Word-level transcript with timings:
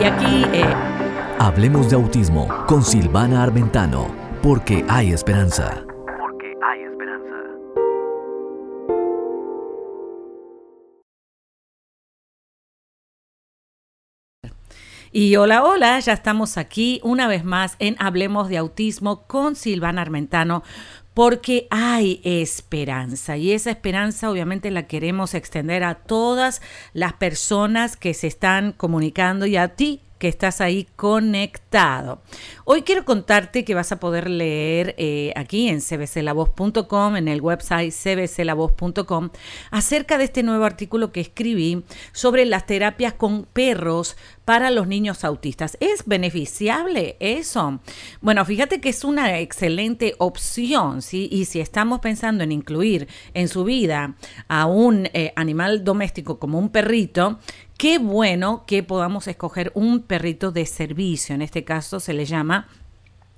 Y 0.00 0.04
aquí... 0.04 0.44
Eh, 0.52 0.74
Hablemos 1.38 1.90
de 1.90 1.96
autismo 1.96 2.48
con 2.66 2.82
Silvana 2.82 3.42
Armentano, 3.42 4.06
porque 4.42 4.84
hay 4.88 5.12
esperanza. 5.12 5.84
Porque 6.18 6.54
hay 6.62 6.82
esperanza. 6.82 7.34
Y 15.10 15.36
hola, 15.36 15.62
hola, 15.62 16.00
ya 16.00 16.12
estamos 16.14 16.56
aquí 16.56 17.00
una 17.02 17.26
vez 17.26 17.44
más 17.44 17.76
en 17.78 17.96
Hablemos 17.98 18.48
de 18.48 18.56
Autismo 18.56 19.26
con 19.26 19.56
Silvana 19.56 20.00
Armentano, 20.00 20.62
porque 21.14 21.66
hay 21.70 22.20
esperanza 22.24 23.36
y 23.36 23.52
esa 23.52 23.70
esperanza 23.70 24.30
obviamente 24.30 24.70
la 24.70 24.86
queremos 24.86 25.34
extender 25.34 25.84
a 25.84 25.96
todas 25.96 26.62
las 26.92 27.12
personas 27.14 27.96
que 27.96 28.14
se 28.14 28.26
están 28.26 28.72
comunicando 28.72 29.46
y 29.46 29.56
a 29.56 29.68
ti 29.68 30.00
que 30.22 30.28
estás 30.28 30.60
ahí 30.60 30.86
conectado. 30.94 32.22
Hoy 32.64 32.82
quiero 32.82 33.04
contarte 33.04 33.64
que 33.64 33.74
vas 33.74 33.90
a 33.90 33.98
poder 33.98 34.30
leer 34.30 34.94
eh, 34.96 35.32
aquí 35.34 35.68
en 35.68 35.80
cbclavoz.com, 35.80 37.16
en 37.16 37.26
el 37.26 37.40
website 37.40 37.92
cbclavoz.com, 37.92 39.30
acerca 39.72 40.18
de 40.18 40.24
este 40.24 40.44
nuevo 40.44 40.64
artículo 40.64 41.10
que 41.10 41.20
escribí 41.20 41.82
sobre 42.12 42.46
las 42.46 42.66
terapias 42.66 43.14
con 43.14 43.46
perros 43.46 44.16
para 44.44 44.70
los 44.70 44.86
niños 44.86 45.24
autistas. 45.24 45.76
¿Es 45.80 46.04
beneficiable 46.06 47.16
eso? 47.20 47.80
Bueno, 48.20 48.44
fíjate 48.44 48.80
que 48.80 48.88
es 48.88 49.04
una 49.04 49.38
excelente 49.38 50.14
opción, 50.18 51.02
¿sí? 51.02 51.28
Y 51.30 51.44
si 51.44 51.60
estamos 51.60 52.00
pensando 52.00 52.44
en 52.44 52.52
incluir 52.52 53.08
en 53.34 53.48
su 53.48 53.64
vida 53.64 54.16
a 54.48 54.66
un 54.66 55.06
eh, 55.12 55.32
animal 55.36 55.84
doméstico 55.84 56.38
como 56.38 56.58
un 56.58 56.70
perrito, 56.70 57.38
Qué 57.82 57.98
bueno 57.98 58.62
que 58.64 58.84
podamos 58.84 59.26
escoger 59.26 59.72
un 59.74 60.02
perrito 60.02 60.52
de 60.52 60.66
servicio. 60.66 61.34
En 61.34 61.42
este 61.42 61.64
caso 61.64 61.98
se 61.98 62.12
le 62.12 62.26
llama 62.26 62.68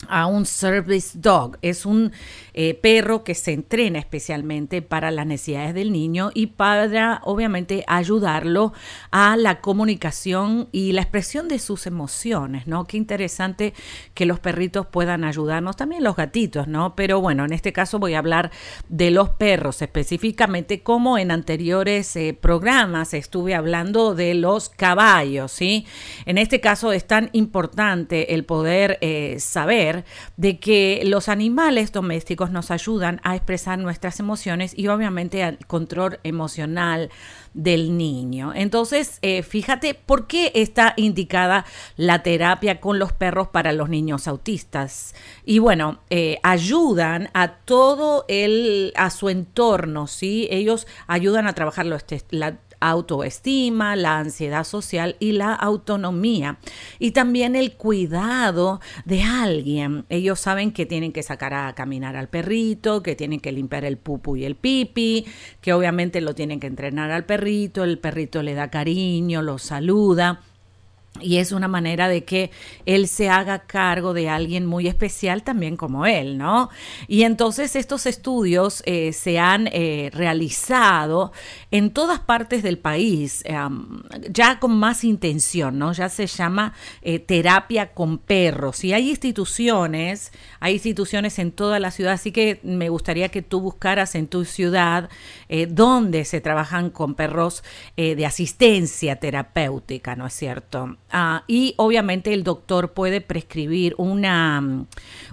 a 0.09 0.27
un 0.27 0.47
service 0.47 1.19
dog. 1.19 1.59
Es 1.63 1.87
un 1.87 2.13
eh, 2.53 2.75
perro 2.75 3.25
que 3.25 3.35
se 3.35 3.53
entrena 3.53 3.99
especialmente 3.99 4.83
para 4.83 5.11
las 5.11 5.27
necesidades 5.27 5.75
del 5.75 5.93
niño 5.93 6.31
y 6.35 6.49
para, 6.49 7.21
obviamente, 7.25 7.85
ayudarlo 7.87 8.73
a 9.11 9.37
la 9.37 9.61
comunicación 9.61 10.69
y 10.73 10.93
la 10.93 11.03
expresión 11.03 11.49
de 11.49 11.59
sus 11.59 11.87
emociones, 11.87 12.67
¿no? 12.67 12.85
Qué 12.85 12.97
interesante 12.97 13.75
que 14.15 14.27
los 14.27 14.41
perritos 14.41 14.87
puedan 14.87 15.25
ayudarnos, 15.25 15.77
también 15.77 16.05
los 16.05 16.17
gatitos, 16.17 16.69
¿no? 16.69 16.95
Pero 16.95 17.21
bueno, 17.21 17.45
en 17.45 17.53
este 17.53 17.73
caso 17.73 17.99
voy 17.99 18.15
a 18.15 18.19
hablar 18.19 18.51
de 18.89 19.11
los 19.11 19.31
perros 19.31 19.83
específicamente, 19.83 20.83
como 20.83 21.19
en 21.19 21.31
anteriores 21.31 22.15
eh, 22.17 22.37
programas 22.39 23.15
estuve 23.15 23.55
hablando 23.55 24.15
de 24.15 24.35
los 24.35 24.69
caballos, 24.69 25.53
¿sí? 25.53 25.87
En 26.27 26.39
este 26.39 26.61
caso 26.61 26.93
es 26.93 27.07
tan 27.07 27.31
importante 27.33 28.35
el 28.35 28.45
poder 28.45 28.99
eh, 29.01 29.37
saber 29.39 29.84
de 30.37 30.59
que 30.59 31.03
los 31.05 31.29
animales 31.29 31.93
domésticos 31.93 32.51
nos 32.51 32.71
ayudan 32.71 33.21
a 33.23 33.37
expresar 33.37 33.79
nuestras 33.79 34.21
emociones 34.21 34.73
y 34.77 34.89
obviamente 34.89 35.43
al 35.43 35.59
control 35.67 36.19
emocional 36.23 37.11
del 37.55 37.97
niño. 37.97 38.53
Entonces, 38.55 39.19
eh, 39.23 39.43
fíjate 39.43 39.95
por 39.95 40.27
qué 40.27 40.51
está 40.55 40.93
indicada 40.97 41.65
la 41.97 42.23
terapia 42.23 42.81
con 42.81 42.99
los 42.99 43.13
perros 43.13 43.49
para 43.49 43.73
los 43.73 43.89
niños 43.89 44.27
autistas. 44.27 45.15
Y 45.45 45.61
bueno, 45.61 46.01
eh, 46.11 46.39
ayudan 46.43 47.31
a 47.33 47.53
todo 47.59 48.25
el, 48.29 48.93
a 48.97 49.11
su 49.11 49.29
entorno, 49.29 50.09
¿sí? 50.09 50.49
Ellos 50.51 50.87
ayudan 51.07 51.47
a 51.47 51.53
trabajar 51.53 51.87
los, 51.87 52.05
la, 52.31 52.59
autoestima, 52.91 53.97
la 53.97 54.19
ansiedad 54.19 54.65
social 54.65 55.17
y 55.21 55.33
la 55.33 55.55
autonomía. 55.55 56.59
Y 56.99 57.13
también 57.13 57.57
el 57.57 57.77
cuidado 57.77 58.81
de 59.05 59.23
alguien. 59.23 60.05
Ellos 60.09 60.41
saben 60.41 60.73
que 60.73 60.87
tienen 60.87 61.13
que 61.13 61.23
sacar 61.23 61.55
a 61.55 61.75
caminar 61.75 62.17
al 62.17 62.29
perrito, 62.29 63.03
que 63.03 63.17
tienen 63.17 63.41
que 63.41 63.53
limpiar 63.53 63.85
el 63.85 63.97
pupu 63.97 64.37
y 64.37 64.45
el 64.45 64.57
pipi, 64.57 65.27
que 65.61 65.73
obviamente 65.73 66.21
lo 66.21 66.35
tienen 66.35 66.61
que 66.61 66.67
entrenar 66.67 67.11
al 67.11 67.25
perrito, 67.25 67.85
el 67.85 67.99
perrito 67.99 68.43
le 68.43 68.55
da 68.55 68.71
cariño, 68.71 69.43
lo 69.43 69.59
saluda. 69.59 70.41
Y 71.21 71.37
es 71.37 71.53
una 71.53 71.69
manera 71.69 72.09
de 72.09 72.25
que 72.25 72.51
él 72.87 73.07
se 73.07 73.31
haga 73.31 73.61
cargo 73.61 74.15
de 74.15 74.29
alguien 74.29 74.67
muy 74.67 74.89
especial 74.89 75.45
también 75.45 75.77
como 75.77 76.07
él, 76.07 76.39
¿no? 76.39 76.71
Y 77.07 77.23
entonces 77.23 77.77
estos 77.77 78.07
estudios 78.07 78.83
eh, 78.85 79.13
se 79.13 79.39
han 79.39 79.69
eh, 79.69 80.11
realizado 80.13 81.33
en 81.71 81.93
todas 81.93 82.19
partes 82.19 82.65
del 82.65 82.79
país, 82.79 83.45
ya 84.29 84.59
con 84.59 84.77
más 84.77 85.05
intención, 85.05 85.79
¿no? 85.79 85.93
Ya 85.93 86.09
se 86.09 86.27
llama 86.27 86.75
eh, 87.01 87.21
terapia 87.21 87.93
con 87.93 88.19
perros. 88.19 88.83
Y 88.83 88.93
hay 88.93 89.11
instituciones, 89.11 90.33
hay 90.59 90.75
instituciones 90.75 91.39
en 91.39 91.53
toda 91.53 91.79
la 91.79 91.93
ciudad, 91.93 92.15
así 92.15 92.33
que 92.33 92.59
me 92.65 92.89
gustaría 92.89 93.29
que 93.29 93.43
tú 93.43 93.61
buscaras 93.61 94.17
en 94.17 94.27
tu 94.27 94.45
ciudad 94.45 95.09
donde 95.69 96.25
se 96.25 96.41
trabajan 96.41 96.91
con 96.91 97.15
perros 97.15 97.63
de 97.97 98.27
asistencia 98.27 99.17
terapéutica, 99.17 100.17
¿no 100.17 100.27
es 100.27 100.35
cierto? 100.35 100.97
Ah, 101.17 101.45
y 101.47 101.75
obviamente 101.77 102.35
el 102.35 102.43
doctor 102.43 102.93
puede 102.93 103.21
prescribir 103.21 103.95
una, 103.99 104.85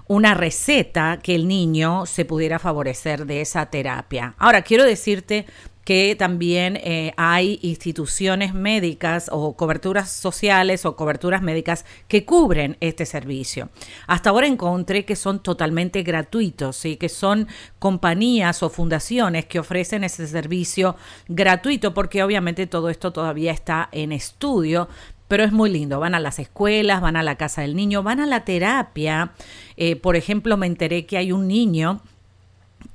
una 0.06 0.34
receta 0.34 1.18
que 1.20 1.34
el 1.34 1.48
niño 1.48 2.06
se 2.06 2.24
pudiera 2.24 2.60
favorecer 2.60 3.26
de 3.26 3.40
esa 3.40 3.66
terapia. 3.66 4.36
Ahora, 4.38 4.62
quiero 4.62 4.84
decirte 4.84 5.44
que 5.84 6.14
también 6.16 6.76
eh, 6.76 7.12
hay 7.16 7.58
instituciones 7.62 8.54
médicas 8.54 9.28
o 9.32 9.56
coberturas 9.56 10.10
sociales 10.10 10.86
o 10.86 10.96
coberturas 10.96 11.42
médicas 11.42 11.84
que 12.08 12.24
cubren 12.24 12.76
este 12.80 13.04
servicio. 13.04 13.68
Hasta 14.06 14.30
ahora 14.30 14.46
encontré 14.46 15.04
que 15.04 15.16
son 15.16 15.42
totalmente 15.42 16.02
gratuitos 16.02 16.84
y 16.84 16.96
que 16.96 17.08
son 17.08 17.48
compañías 17.78 18.62
o 18.62 18.70
fundaciones 18.70 19.46
que 19.46 19.58
ofrecen 19.58 20.04
ese 20.04 20.26
servicio 20.26 20.96
gratuito 21.28 21.94
porque 21.94 22.22
obviamente 22.22 22.66
todo 22.66 22.88
esto 22.88 23.12
todavía 23.12 23.52
está 23.52 23.88
en 23.92 24.12
estudio, 24.12 24.88
pero 25.32 25.44
es 25.44 25.52
muy 25.52 25.70
lindo. 25.70 25.98
Van 25.98 26.14
a 26.14 26.20
las 26.20 26.38
escuelas, 26.38 27.00
van 27.00 27.16
a 27.16 27.22
la 27.22 27.36
casa 27.36 27.62
del 27.62 27.74
niño, 27.74 28.02
van 28.02 28.20
a 28.20 28.26
la 28.26 28.44
terapia. 28.44 29.32
Eh, 29.78 29.96
por 29.96 30.14
ejemplo, 30.14 30.58
me 30.58 30.66
enteré 30.66 31.06
que 31.06 31.16
hay 31.16 31.32
un 31.32 31.48
niño 31.48 32.02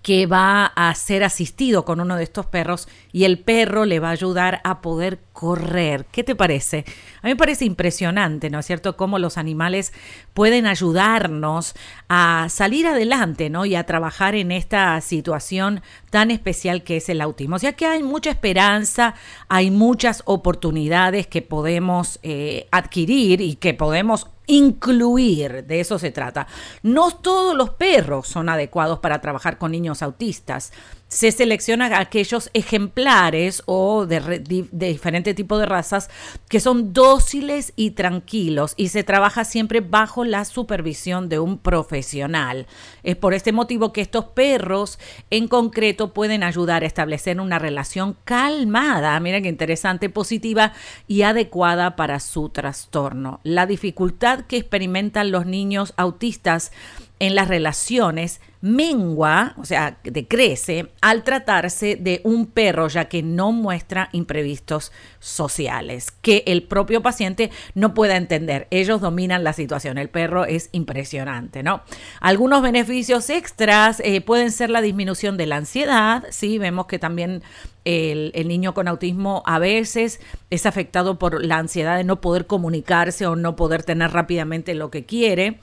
que 0.02 0.26
va 0.26 0.66
a 0.66 0.94
ser 0.96 1.24
asistido 1.24 1.84
con 1.84 2.00
uno 2.00 2.16
de 2.16 2.24
estos 2.24 2.46
perros 2.46 2.88
y 3.12 3.26
el 3.26 3.40
perro 3.40 3.86
le 3.86 4.00
va 4.00 4.10
a 4.10 4.12
ayudar 4.12 4.62
a 4.64 4.82
poder 4.82 5.20
correr. 5.34 6.06
¿Qué 6.12 6.24
te 6.24 6.36
parece? 6.36 6.86
A 7.22 7.28
mí 7.28 7.34
me 7.34 7.36
parece 7.36 7.66
impresionante, 7.66 8.50
¿no 8.50 8.60
es 8.60 8.66
cierto?, 8.66 8.96
cómo 8.96 9.20
los 9.20 9.38
animales 9.38 9.94
pueden 10.34 10.66
ayudarnos 10.66 11.76
a 12.10 12.48
salir 12.50 12.88
adelante, 12.88 13.50
¿no? 13.50 13.66
Y 13.66 13.76
a 13.76 13.86
trabajar 13.86 14.36
en 14.36 14.52
esta 14.52 15.00
situación 15.02 15.82
tan 16.10 16.32
especial 16.32 16.84
que 16.84 16.98
es 16.98 17.10
el 17.10 17.22
autismo. 17.22 17.58
O 17.58 17.60
sea 17.60 17.74
que 17.74 17.86
hay 17.86 18.04
mucha 18.04 18.30
esperanza, 18.30 19.14
hay 19.50 19.72
muchas 19.72 20.24
oportunidades 20.26 21.28
que 21.28 21.42
podemos 21.42 22.20
eh, 22.24 22.68
adquirir 22.72 23.42
y 23.42 23.56
que 23.56 23.74
podemos 23.74 24.28
incluir, 24.48 25.66
de 25.66 25.80
eso 25.80 26.00
se 26.00 26.12
trata. 26.12 26.48
No 26.82 27.12
todos 27.12 27.56
los 27.56 27.72
perros 27.72 28.28
son 28.28 28.50
adecuados 28.50 29.00
para 29.00 29.22
trabajar 29.22 29.58
con 29.58 29.72
niños 29.72 30.02
autistas 30.02 30.72
se 31.08 31.32
seleccionan 31.32 31.94
aquellos 31.94 32.50
ejemplares 32.54 33.64
o 33.66 34.06
de, 34.06 34.40
diferente 34.72 35.34
tipo 35.34 35.58
de 35.58 35.66
razas 35.66 36.10
que 36.50 36.60
son 36.60 36.92
dóciles 36.94 37.72
y 37.76 37.92
tranquilos 37.92 38.74
y 38.76 38.90
se 38.90 39.04
trabaja 39.04 39.46
siempre 39.46 39.80
bajo 39.82 40.26
la 40.26 40.44
supervisión 40.44 41.30
de 41.30 41.40
un 41.40 41.58
profesional. 41.58 42.68
Es 43.04 43.16
por 43.16 43.34
este 43.34 43.52
motivo 43.52 43.94
que 43.94 44.02
estos 44.02 44.26
perros 44.26 45.00
en 45.30 45.48
concreto 45.48 46.14
pueden 46.14 46.44
ayudar 46.44 46.84
a 46.84 46.88
establecer 46.88 47.40
una 47.40 47.60
relación 47.60 48.18
calmada, 48.26 49.20
miren 49.20 49.44
qué 49.44 49.50
interesante, 49.50 50.10
positiva 50.10 50.74
y 51.08 51.22
adecuada 51.22 51.96
para 51.96 52.20
su 52.20 52.50
trastorno. 52.50 53.40
La 53.44 53.66
dificultad 53.66 54.42
que 54.42 54.58
experimentan 54.58 55.32
los 55.32 55.46
niños 55.46 55.94
autistas 55.96 56.72
en 57.20 57.36
las 57.36 57.48
relaciones 57.48 58.40
mengua, 58.62 59.54
o 59.58 59.66
sea, 59.66 60.00
decrece 60.04 60.92
al 61.02 61.24
tratarse 61.24 61.96
de 61.96 62.22
un 62.24 62.48
perro, 62.48 62.88
ya 62.88 63.06
que 63.06 63.22
no 63.22 63.52
muestra 63.52 64.10
imprevistos 64.14 64.92
sociales, 65.20 66.12
que 66.22 66.44
el 66.48 66.64
propio 66.64 67.02
paciente 67.02 67.52
no 67.76 67.94
pueda 67.94 68.18
entender. 68.18 68.68
Ellos 68.72 69.00
dominan 69.00 69.44
la 69.44 69.54
situación. 69.54 69.98
El 69.98 70.10
perro 70.10 70.46
es 70.46 70.70
impresionante, 70.72 71.62
¿no? 71.62 71.82
Algunos 72.20 72.62
beneficios 72.62 73.30
extras 73.30 74.00
eh, 74.04 74.22
pueden 74.22 74.52
ser 74.52 74.70
la 74.70 74.82
disminución 74.82 75.38
de 75.38 75.46
la 75.46 75.58
ansiedad, 75.58 76.24
¿sí? 76.32 76.58
Vemos 76.58 76.88
que 76.88 77.00
también 77.00 77.44
el, 77.86 78.32
el, 78.34 78.48
niño 78.48 78.74
con 78.74 78.88
autismo 78.88 79.44
a 79.46 79.60
veces 79.60 80.20
es 80.50 80.66
afectado 80.66 81.20
por 81.20 81.46
la 81.46 81.58
ansiedad 81.58 81.96
de 81.96 82.04
no 82.04 82.20
poder 82.20 82.46
comunicarse 82.48 83.28
o 83.28 83.36
no 83.36 83.56
poder 83.56 83.84
tener 83.84 84.12
rápidamente 84.12 84.74
lo 84.74 84.92
que 84.92 85.06
quiere 85.06 85.60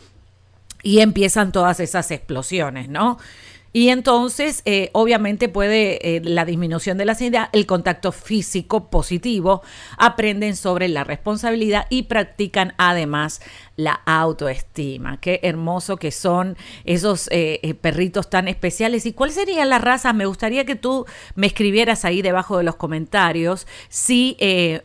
y 0.84 1.00
empiezan 1.00 1.50
todas 1.50 1.81
esas 1.81 2.12
explosiones, 2.12 2.88
¿no? 2.88 3.19
Y 3.76 3.88
entonces, 3.88 4.62
eh, 4.67 4.91
obviamente, 4.93 5.49
puede 5.49 6.17
eh, 6.17 6.21
la 6.23 6.44
disminución 6.44 6.97
de 6.97 7.06
la 7.06 7.12
ansiedad, 7.12 7.49
el 7.53 7.67
contacto 7.67 8.12
físico 8.12 8.88
positivo, 8.88 9.62
aprenden 9.99 10.55
sobre 10.55 10.87
la 10.87 11.03
responsabilidad 11.03 11.88
y 11.91 12.05
practican 12.05 12.75
además 12.79 13.41
la 13.75 14.00
autoestima. 14.06 15.19
Qué 15.21 15.41
hermoso 15.43 15.97
que 15.97 16.12
son 16.12 16.56
esos 16.85 17.29
eh, 17.32 17.75
perritos 17.81 18.31
tan 18.31 18.47
especiales. 18.47 19.06
¿Y 19.06 19.12
cuál 19.12 19.32
sería 19.32 19.65
la 19.65 19.81
raza? 19.81 20.12
Me 20.12 20.27
gustaría 20.27 20.65
que 20.65 20.77
tú 20.77 21.05
me 21.35 21.49
escribieras 21.49 22.05
ahí 22.05 22.23
debajo 22.23 22.56
de 22.59 22.62
los 22.62 22.77
comentarios 22.77 23.67
si 23.88 24.37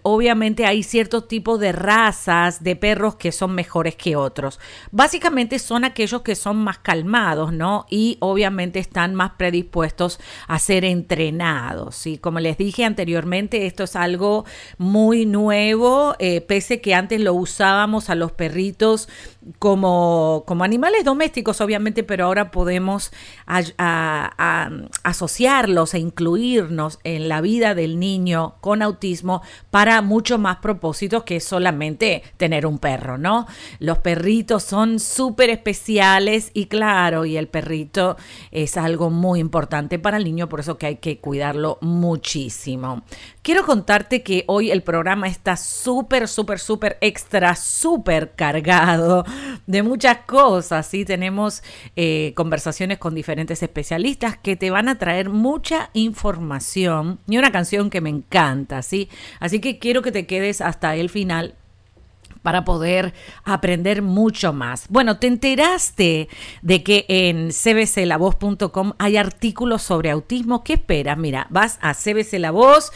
obviamente 0.01 0.65
hay 0.65 0.81
ciertos 0.81 1.27
tipos 1.27 1.59
de 1.59 1.73
razas 1.73 2.63
de 2.63 2.75
perros 2.75 3.17
que 3.17 3.31
son 3.31 3.53
mejores 3.53 3.95
que 3.95 4.15
otros. 4.15 4.59
Básicamente 4.89 5.59
son 5.59 5.83
aquellos 5.83 6.23
que 6.23 6.33
son 6.33 6.57
más 6.57 6.79
calmados, 6.79 7.53
¿no? 7.53 7.85
Y 7.91 8.17
obviamente 8.21 8.78
están 8.79 9.15
más 9.15 9.31
predispuestos 9.37 10.19
a 10.47 10.57
ser 10.59 10.85
entrenados. 10.85 12.07
Y 12.07 12.17
como 12.17 12.39
les 12.39 12.57
dije 12.57 12.85
anteriormente, 12.85 13.65
esto 13.65 13.83
es 13.83 13.95
algo 13.95 14.45
muy 14.77 15.25
nuevo, 15.25 16.15
pese 16.47 16.81
que 16.81 16.95
antes 16.95 17.19
lo 17.21 17.33
usábamos 17.33 18.09
a 18.09 18.15
los 18.15 18.31
perritos 18.31 19.09
como, 19.57 20.43
como 20.45 20.63
animales 20.63 21.03
domésticos, 21.03 21.61
obviamente, 21.61 22.03
pero 22.03 22.25
ahora 22.25 22.51
podemos 22.51 23.11
asociarlos 25.03 25.93
e 25.93 25.99
incluirnos 25.99 26.99
en 27.03 27.29
la 27.29 27.41
vida 27.41 27.75
del 27.75 27.99
niño 27.99 28.55
con 28.61 28.81
autismo 28.81 29.41
para 29.71 30.01
muchos 30.01 30.39
más 30.39 30.57
propósitos 30.57 31.23
que 31.23 31.39
solamente 31.39 32.23
tener 32.37 32.65
un 32.65 32.79
perro, 32.79 33.17
¿no? 33.17 33.47
Los 33.79 33.99
perritos 33.99 34.63
son 34.63 34.99
súper 34.99 35.49
especiales 35.49 36.51
y 36.53 36.65
claro, 36.65 37.25
y 37.25 37.37
el 37.37 37.47
perrito 37.47 38.17
es 38.69 38.77
algo 38.77 39.09
muy 39.09 39.39
importante 39.39 39.99
para 39.99 40.17
el 40.17 40.23
niño, 40.23 40.47
por 40.47 40.59
eso 40.59 40.77
que 40.77 40.85
hay 40.85 40.95
que 40.97 41.19
cuidarlo 41.19 41.79
muchísimo. 41.81 43.03
Quiero 43.41 43.65
contarte 43.65 44.21
que 44.21 44.43
hoy 44.47 44.69
el 44.69 44.83
programa 44.83 45.27
está 45.27 45.57
súper, 45.57 46.27
súper, 46.27 46.59
súper 46.59 46.97
extra, 47.01 47.55
súper 47.55 48.33
cargado 48.35 49.25
de 49.65 49.81
muchas 49.83 50.19
cosas. 50.27 50.85
¿sí? 50.85 51.03
Tenemos 51.03 51.63
eh, 51.95 52.33
conversaciones 52.35 52.99
con 52.99 53.15
diferentes 53.15 53.63
especialistas 53.63 54.37
que 54.37 54.55
te 54.55 54.69
van 54.69 54.87
a 54.87 54.99
traer 54.99 55.29
mucha 55.29 55.89
información 55.93 57.19
y 57.27 57.37
una 57.37 57.51
canción 57.51 57.89
que 57.89 58.01
me 58.01 58.09
encanta. 58.09 58.81
¿sí? 58.83 59.09
Así 59.39 59.59
que 59.59 59.79
quiero 59.79 60.01
que 60.01 60.11
te 60.11 60.27
quedes 60.27 60.61
hasta 60.61 60.95
el 60.95 61.09
final 61.09 61.55
para 62.41 62.65
poder 62.65 63.13
aprender 63.43 64.01
mucho 64.01 64.53
más. 64.53 64.85
Bueno, 64.89 65.19
te 65.19 65.27
enteraste 65.27 66.29
de 66.61 66.83
que 66.83 67.05
en 67.07 67.51
cbclavoz.com 67.51 68.93
hay 68.97 69.17
artículos 69.17 69.81
sobre 69.81 70.11
autismo. 70.11 70.63
¿Qué 70.63 70.73
esperas? 70.73 71.17
Mira, 71.17 71.47
vas 71.49 71.79
a 71.81 71.93
CBC 71.93 72.39
La 72.39 72.51
Voz, 72.51 72.91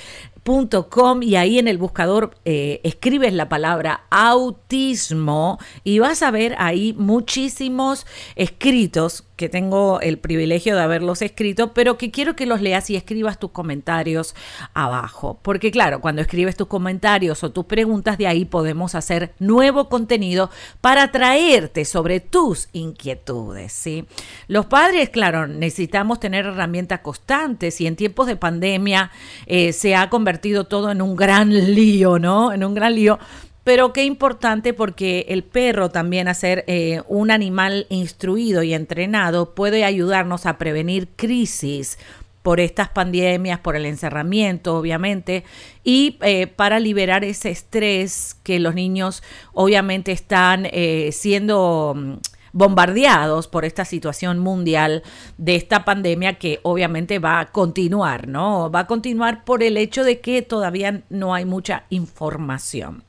Com, 0.90 1.24
y 1.24 1.38
ahí 1.38 1.58
en 1.58 1.70
el 1.70 1.78
buscador 1.78 2.36
eh, 2.44 2.82
escribes 2.84 3.34
la 3.34 3.48
palabra 3.48 4.04
autismo 4.10 5.58
y 5.86 6.00
vas 6.00 6.22
a 6.22 6.32
ver 6.32 6.56
ahí 6.58 6.94
muchísimos 6.98 8.06
escritos 8.36 9.24
que 9.36 9.50
tengo 9.50 10.00
el 10.02 10.20
privilegio 10.20 10.76
de 10.76 10.82
haberlos 10.82 11.22
escrito, 11.22 11.74
pero 11.74 11.98
que 11.98 12.12
quiero 12.12 12.36
que 12.36 12.46
los 12.46 12.62
leas 12.62 12.90
y 12.90 12.96
escribas 12.96 13.40
tus 13.40 13.52
comentarios 13.52 14.36
abajo. 14.74 15.40
Porque 15.42 15.72
claro, 15.72 16.02
cuando 16.02 16.22
escribes 16.22 16.56
tus 16.56 16.68
comentarios 16.68 17.44
o 17.44 17.52
tus 17.52 17.66
preguntas, 17.66 18.18
de 18.18 18.28
ahí 18.28 18.46
podemos 18.46 18.96
hacer 18.96 19.34
nuevo 19.40 19.90
contenido 19.90 20.50
para 20.82 21.12
traerte 21.12 21.86
sobre 21.86 22.20
tus 22.20 22.70
inquietudes. 22.74 23.74
¿sí? 23.74 24.06
Los 24.48 24.68
padres, 24.68 25.10
claro, 25.10 25.48
necesitamos 25.48 26.20
tener 26.20 26.46
herramientas 26.46 27.00
constantes 27.00 27.82
y 27.82 27.88
en 27.88 27.96
tiempos 27.96 28.28
de 28.28 28.36
pandemia 28.36 29.12
eh, 29.48 29.74
se 29.74 29.96
ha 29.96 30.10
convertido 30.10 30.66
todo 30.66 30.92
en 30.92 31.02
un 31.02 31.16
gran 31.16 31.74
lío, 31.74 32.20
¿no? 32.20 32.54
En 32.54 32.64
un 32.64 32.74
gran 32.74 32.96
lío 32.96 33.20
pero 33.64 33.94
qué 33.94 34.04
importante 34.04 34.74
porque 34.74 35.26
el 35.30 35.44
perro 35.44 35.90
también, 35.90 36.28
a 36.28 36.34
ser 36.34 36.66
eh, 36.68 37.02
un 37.08 37.32
animal 37.32 37.86
instruido 37.90 38.64
y 38.64 38.74
entrenado, 38.74 39.56
puede 39.56 39.86
ayudarnos 39.86 40.46
a 40.46 40.58
prevenir 40.58 41.08
crisis 41.16 41.98
por 42.42 42.60
estas 42.60 42.90
pandemias, 42.90 43.60
por 43.60 43.78
el 43.78 43.86
encerramiento, 43.86 44.78
obviamente, 44.78 45.46
y 45.86 46.18
eh, 46.22 46.48
para 46.48 46.80
liberar 46.80 47.24
ese 47.24 47.50
estrés 47.50 48.36
que 48.44 48.60
los 48.60 48.76
niños 48.76 49.24
obviamente 49.54 50.12
están 50.12 50.68
eh, 50.72 51.12
siendo 51.14 51.94
mm, 51.96 52.14
bombardeados 52.52 53.48
por 53.48 53.64
esta 53.64 53.86
situación 53.86 54.40
mundial 54.40 55.04
de 55.38 55.56
esta 55.56 55.86
pandemia 55.86 56.34
que 56.34 56.60
obviamente 56.64 57.18
va 57.20 57.40
a 57.40 57.52
continuar, 57.52 58.28
¿no? 58.28 58.70
Va 58.70 58.82
a 58.82 58.88
continuar 58.88 59.46
por 59.46 59.64
el 59.64 59.78
hecho 59.78 60.04
de 60.04 60.20
que 60.20 60.42
todavía 60.42 61.02
no 61.10 61.34
hay 61.34 61.46
mucha 61.46 61.86
información. 61.90 63.04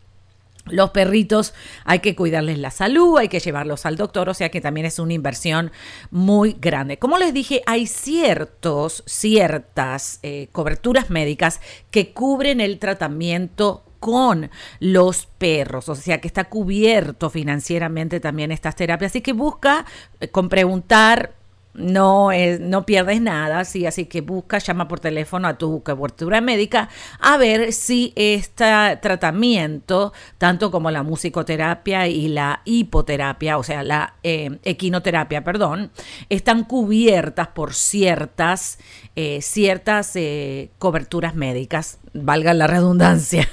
Los 0.67 0.91
perritos 0.91 1.53
hay 1.85 1.99
que 1.99 2.17
cuidarles 2.17 2.59
la 2.59 2.71
salud, 2.71 3.19
hay 3.19 3.29
que 3.29 3.41
llevarlos 3.41 3.85
al 3.85 3.97
doctor, 3.97 4.31
o 4.31 4.35
sea 4.35 4.49
que 4.49 4.63
también 4.63 4.87
es 4.87 4.99
una 4.99 5.13
inversión 5.13 5.73
muy 6.11 6.57
grande. 6.59 6.99
Como 6.99 7.19
les 7.19 7.35
dije, 7.35 7.63
hay 7.67 7.87
ciertos, 7.87 9.03
ciertas 9.07 10.21
eh, 10.23 10.49
coberturas 10.53 11.11
médicas 11.11 11.61
que 11.91 12.15
cubren 12.15 12.63
el 12.63 12.79
tratamiento 12.79 13.85
con 14.01 14.51
los 14.81 15.27
perros, 15.27 15.89
o 15.89 15.95
sea 15.95 16.21
que 16.21 16.29
está 16.29 16.45
cubierto 16.45 17.31
financieramente 17.31 18.21
también 18.21 18.51
estas 18.51 18.77
terapias. 18.77 19.13
Así 19.13 19.21
que 19.21 19.33
busca 19.33 19.85
eh, 20.21 20.29
con 20.29 20.49
preguntar 20.49 21.35
no, 21.75 22.31
no 22.61 22.87
pierdes 22.87 23.21
nada, 23.21 23.65
sí, 23.65 23.87
así 23.87 24.07
que 24.07 24.21
busca, 24.21 24.59
llama 24.59 24.89
por 24.89 25.01
teléfono 25.01 25.49
a 25.49 25.59
tu 25.59 25.83
cobertura 25.83 26.41
médica 26.41 26.89
a 27.21 27.37
ver 27.37 27.73
si 27.73 28.13
este 28.17 28.65
tratamiento, 29.01 30.13
tanto 30.39 30.71
como 30.71 30.91
la 30.91 31.03
musicoterapia 31.03 32.07
y 32.07 32.29
la 32.29 32.61
hipoterapia, 32.65 33.59
o 33.59 33.63
sea, 33.63 33.83
la 33.83 34.15
eh, 34.23 34.59
equinoterapia, 34.63 35.45
perdón, 35.45 35.91
están 36.29 36.65
cubiertas 36.65 37.49
por 37.49 37.75
ciertas, 37.75 38.79
eh, 39.17 39.41
ciertas 39.43 40.15
eh, 40.17 40.71
coberturas 40.79 41.35
médicas, 41.35 41.99
valga 42.13 42.55
la 42.55 42.67
redundancia. 42.67 43.49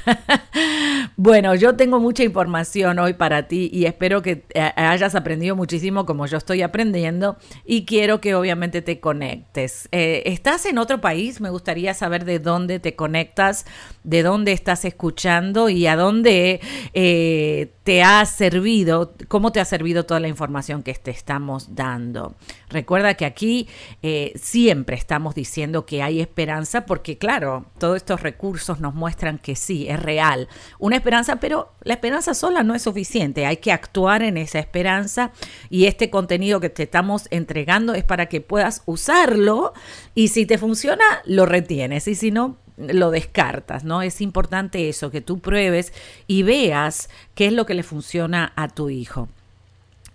bueno, 1.18 1.56
yo 1.56 1.76
tengo 1.76 2.00
mucha 2.00 2.24
información 2.24 3.00
hoy 3.00 3.14
para 3.14 3.48
ti 3.48 3.70
y 3.74 3.86
espero 3.86 4.22
que 4.22 4.44
hayas 4.76 5.16
aprendido 5.16 5.56
muchísimo 5.56 6.06
como 6.06 6.26
yo 6.28 6.38
estoy 6.38 6.62
aprendiendo 6.62 7.38
y 7.66 7.86
quiero 7.86 8.11
que 8.20 8.36
obviamente 8.36 8.82
te 8.82 9.00
conectes. 9.00 9.88
Eh, 9.92 10.24
¿Estás 10.26 10.66
en 10.66 10.78
otro 10.78 11.00
país? 11.00 11.40
Me 11.40 11.50
gustaría 11.50 11.94
saber 11.94 12.26
de 12.26 12.40
dónde 12.40 12.80
te 12.80 12.96
conectas, 12.96 13.66
de 14.04 14.24
dónde 14.24 14.52
estás 14.52 14.84
escuchando 14.84 15.70
y 15.70 15.88
a 15.88 15.96
dónde 15.96 16.60
eh, 16.94 17.72
te 17.92 18.04
ha 18.04 18.26
servido, 18.26 19.16
cómo 19.28 19.52
te 19.52 19.60
ha 19.60 19.66
servido 19.66 20.06
toda 20.06 20.22
la 20.22 20.30
información 20.30 20.82
que 20.82 20.94
te 20.94 21.12
estamos 21.12 21.76
dando. 21.76 22.36
Recuerda 22.70 23.16
que 23.16 23.26
aquí 23.26 23.68
eh, 24.02 24.32
siempre 24.42 24.96
estamos 24.96 25.36
diciendo 25.36 25.86
que 25.86 26.02
hay 26.02 26.22
esperanza 26.22 26.86
porque, 26.86 27.18
claro, 27.18 27.66
todos 27.80 27.98
estos 27.98 28.22
recursos 28.22 28.80
nos 28.80 28.94
muestran 28.94 29.40
que 29.40 29.58
sí, 29.58 29.90
es 29.90 30.02
real. 30.02 30.48
Una 30.80 30.96
esperanza, 30.96 31.42
pero 31.42 31.74
la 31.82 31.96
esperanza 31.96 32.34
sola 32.34 32.64
no 32.64 32.76
es 32.76 32.82
suficiente. 32.82 33.46
Hay 33.46 33.58
que 33.58 33.74
actuar 33.74 34.24
en 34.24 34.38
esa 34.38 34.60
esperanza 34.60 35.34
y 35.70 35.84
este 35.84 36.10
contenido 36.10 36.62
que 36.62 36.70
te 36.70 36.84
estamos 36.84 37.28
entregando 37.30 37.94
es 37.94 38.06
para 38.06 38.28
que 38.28 38.40
puedas 38.40 38.84
usarlo 38.86 39.74
y 40.16 40.30
si 40.30 40.46
te 40.46 40.58
funciona, 40.58 41.04
lo 41.26 41.46
retienes 41.46 42.08
y 42.08 42.16
si 42.16 42.32
no, 42.32 42.56
lo 42.78 43.12
descartas, 43.12 43.84
¿no? 43.84 44.02
Es 44.02 44.22
importante 44.22 44.90
eso, 44.90 45.12
que 45.12 45.22
tú 45.22 45.40
pruebes 45.40 45.94
y 46.28 46.44
veas 46.44 47.10
qué 47.36 47.48
es 47.48 47.54
lo 47.54 47.66
que 47.66 47.74
le 47.74 47.84
funciona 47.84 48.54
a 48.56 48.68
tu 48.68 48.90
hijo 48.90 49.30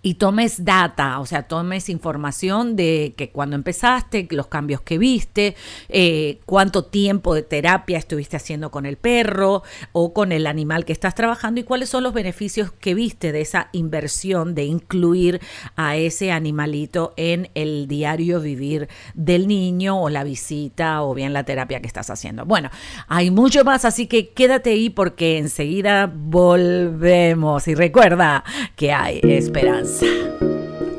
y 0.01 0.15
tomes 0.15 0.63
data, 0.63 1.19
o 1.19 1.25
sea, 1.25 1.43
tomes 1.43 1.89
información 1.89 2.75
de 2.75 3.13
que 3.17 3.31
cuando 3.31 3.55
empezaste, 3.55 4.27
los 4.31 4.47
cambios 4.47 4.81
que 4.81 4.97
viste, 4.97 5.55
eh, 5.89 6.39
cuánto 6.45 6.85
tiempo 6.85 7.33
de 7.33 7.41
terapia 7.41 7.97
estuviste 7.97 8.37
haciendo 8.37 8.71
con 8.71 8.85
el 8.85 8.97
perro 8.97 9.63
o 9.91 10.13
con 10.13 10.31
el 10.31 10.45
animal 10.47 10.85
que 10.85 10.93
estás 10.93 11.15
trabajando 11.15 11.59
y 11.59 11.63
cuáles 11.63 11.89
son 11.89 12.03
los 12.03 12.13
beneficios 12.13 12.71
que 12.71 12.93
viste 12.93 13.31
de 13.31 13.41
esa 13.41 13.69
inversión 13.71 14.55
de 14.55 14.65
incluir 14.65 15.41
a 15.75 15.97
ese 15.97 16.31
animalito 16.31 17.13
en 17.17 17.49
el 17.55 17.87
diario 17.87 18.39
vivir 18.39 18.87
del 19.15 19.47
niño 19.47 19.99
o 20.01 20.09
la 20.09 20.23
visita 20.23 21.01
o 21.01 21.13
bien 21.15 21.33
la 21.33 21.43
terapia 21.43 21.81
que 21.81 21.87
estás 21.87 22.09
haciendo. 22.09 22.45
Bueno, 22.45 22.69
hay 23.07 23.31
mucho 23.31 23.63
más, 23.63 23.83
así 23.83 24.07
que 24.07 24.29
quédate 24.29 24.71
ahí 24.71 24.89
porque 24.89 25.37
enseguida 25.37 26.11
volvemos 26.13 27.67
y 27.67 27.75
recuerda 27.75 28.43
que 28.75 28.91
hay 28.91 29.19
esperanza. 29.23 29.86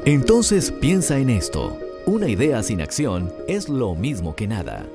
Entonces 0.04 0.72
piensa 0.72 1.18
en 1.18 1.30
esto. 1.30 1.78
Una 2.06 2.28
idea 2.28 2.62
sin 2.62 2.80
acción 2.80 3.32
es 3.46 3.68
lo 3.68 3.94
mismo 3.94 4.34
que 4.34 4.46
nada. 4.46 4.86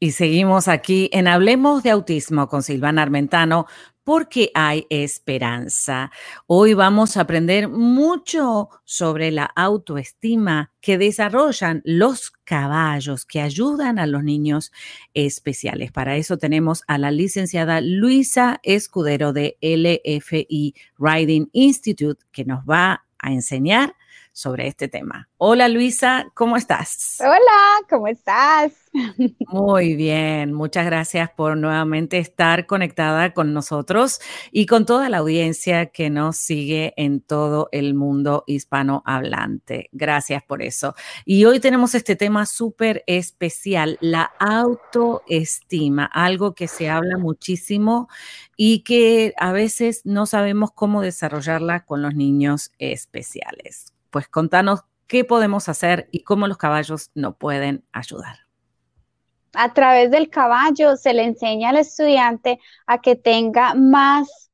Y 0.00 0.12
seguimos 0.12 0.68
aquí 0.68 1.10
en 1.12 1.26
Hablemos 1.26 1.82
de 1.82 1.90
Autismo 1.90 2.48
con 2.48 2.62
Silvana 2.62 3.02
Armentano 3.02 3.66
porque 4.08 4.50
hay 4.54 4.86
esperanza. 4.88 6.10
Hoy 6.46 6.72
vamos 6.72 7.18
a 7.18 7.20
aprender 7.20 7.68
mucho 7.68 8.70
sobre 8.86 9.30
la 9.30 9.44
autoestima 9.44 10.72
que 10.80 10.96
desarrollan 10.96 11.82
los 11.84 12.30
caballos 12.44 13.26
que 13.26 13.42
ayudan 13.42 13.98
a 13.98 14.06
los 14.06 14.24
niños 14.24 14.72
especiales. 15.12 15.92
Para 15.92 16.16
eso 16.16 16.38
tenemos 16.38 16.84
a 16.86 16.96
la 16.96 17.10
licenciada 17.10 17.82
Luisa 17.82 18.60
Escudero 18.62 19.34
de 19.34 19.58
LFI 19.60 20.74
Riding 20.98 21.50
Institute 21.52 22.24
que 22.32 22.46
nos 22.46 22.60
va 22.64 23.04
a 23.18 23.30
enseñar 23.30 23.94
sobre 24.38 24.68
este 24.68 24.86
tema. 24.86 25.28
Hola 25.36 25.66
Luisa, 25.66 26.30
¿cómo 26.34 26.56
estás? 26.56 27.16
Hola, 27.18 27.86
¿cómo 27.90 28.06
estás? 28.06 28.72
Muy 29.48 29.96
bien, 29.96 30.52
muchas 30.52 30.86
gracias 30.86 31.28
por 31.30 31.56
nuevamente 31.56 32.18
estar 32.18 32.66
conectada 32.66 33.34
con 33.34 33.52
nosotros 33.52 34.20
y 34.52 34.66
con 34.66 34.86
toda 34.86 35.08
la 35.08 35.18
audiencia 35.18 35.86
que 35.86 36.08
nos 36.08 36.36
sigue 36.36 36.94
en 36.96 37.20
todo 37.20 37.68
el 37.72 37.94
mundo 37.94 38.44
hispanohablante. 38.46 39.88
Gracias 39.90 40.44
por 40.44 40.62
eso. 40.62 40.94
Y 41.24 41.44
hoy 41.44 41.58
tenemos 41.58 41.96
este 41.96 42.14
tema 42.14 42.46
súper 42.46 43.02
especial, 43.08 43.98
la 44.00 44.30
autoestima, 44.38 46.04
algo 46.04 46.54
que 46.54 46.68
se 46.68 46.88
habla 46.88 47.18
muchísimo 47.18 48.08
y 48.56 48.84
que 48.84 49.34
a 49.36 49.50
veces 49.50 50.02
no 50.04 50.26
sabemos 50.26 50.70
cómo 50.70 51.02
desarrollarla 51.02 51.84
con 51.84 52.02
los 52.02 52.14
niños 52.14 52.70
especiales 52.78 53.97
pues 54.10 54.28
contanos 54.28 54.84
qué 55.06 55.24
podemos 55.24 55.68
hacer 55.68 56.08
y 56.12 56.22
cómo 56.22 56.46
los 56.46 56.58
caballos 56.58 57.10
nos 57.14 57.36
pueden 57.36 57.84
ayudar. 57.92 58.36
A 59.54 59.72
través 59.72 60.10
del 60.10 60.28
caballo 60.28 60.96
se 60.96 61.14
le 61.14 61.24
enseña 61.24 61.70
al 61.70 61.78
estudiante 61.78 62.60
a 62.86 63.00
que 63.00 63.16
tenga 63.16 63.74
más, 63.74 64.50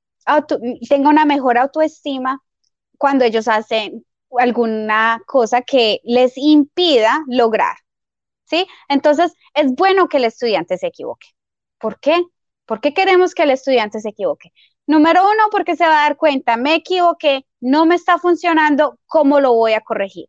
tenga 0.89 1.11
una 1.11 1.25
mejor 1.25 1.59
autoestima 1.59 2.41
cuando 2.97 3.25
ellos 3.25 3.49
hacen 3.49 4.07
alguna 4.39 5.21
cosa 5.27 5.63
que 5.63 6.01
les 6.05 6.37
impida 6.37 7.25
lograr. 7.27 7.77
¿Sí? 8.47 8.67
Entonces, 8.89 9.35
es 9.55 9.73
bueno 9.75 10.09
que 10.09 10.19
el 10.19 10.25
estudiante 10.25 10.77
se 10.77 10.87
equivoque. 10.87 11.29
¿Por 11.79 11.99
qué? 11.99 12.23
¿Por 12.67 12.81
qué 12.81 12.95
queremos 12.95 13.35
que 13.35 13.43
el 13.43 13.51
estudiante 13.51 14.01
se 14.01 14.11
equivoque? 14.11 14.53
Número 14.87 15.23
uno, 15.23 15.45
porque 15.51 15.77
se 15.77 15.85
va 15.87 16.01
a 16.01 16.09
dar 16.09 16.17
cuenta, 16.17 16.57
me 16.57 16.75
equivoqué, 16.75 17.47
no 17.61 17.87
me 17.87 17.95
está 17.95 18.19
funcionando, 18.19 18.99
¿cómo 19.07 19.41
lo 19.41 19.55
voy 19.55 19.73
a 19.73 19.81
corregir? 19.81 20.29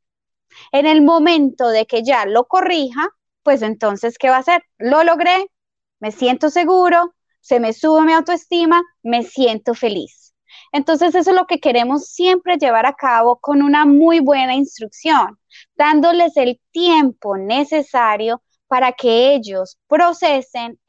En 0.71 0.85
el 0.85 1.01
momento 1.01 1.67
de 1.67 1.85
que 1.85 2.03
ya 2.03 2.25
lo 2.25 2.45
corrija, 2.45 3.09
pues 3.43 3.62
entonces, 3.62 4.17
¿qué 4.17 4.29
va 4.29 4.38
a 4.38 4.39
hacer? 4.39 4.63
Lo 4.77 5.03
logré, 5.03 5.51
me 6.00 6.12
siento 6.12 6.50
seguro, 6.50 7.13
se 7.41 7.59
me 7.59 7.74
sube 7.74 8.01
mi 8.01 8.13
autoestima, 8.13 8.81
me 9.03 9.24
siento 9.24 9.74
feliz. 9.74 10.33
Entonces, 10.71 11.15
eso 11.15 11.31
es 11.31 11.35
lo 11.35 11.45
que 11.45 11.59
queremos 11.59 12.07
siempre 12.07 12.57
llevar 12.57 12.85
a 12.85 12.93
cabo 12.93 13.38
con 13.39 13.62
una 13.62 13.85
muy 13.85 14.19
buena 14.19 14.55
instrucción, 14.55 15.38
dándoles 15.75 16.35
el 16.38 16.59
tiempo 16.71 17.38
necesario 17.38 18.41
para 18.67 18.93
que 18.93 19.35
ellos 19.35 19.77
procesen, 19.88 20.79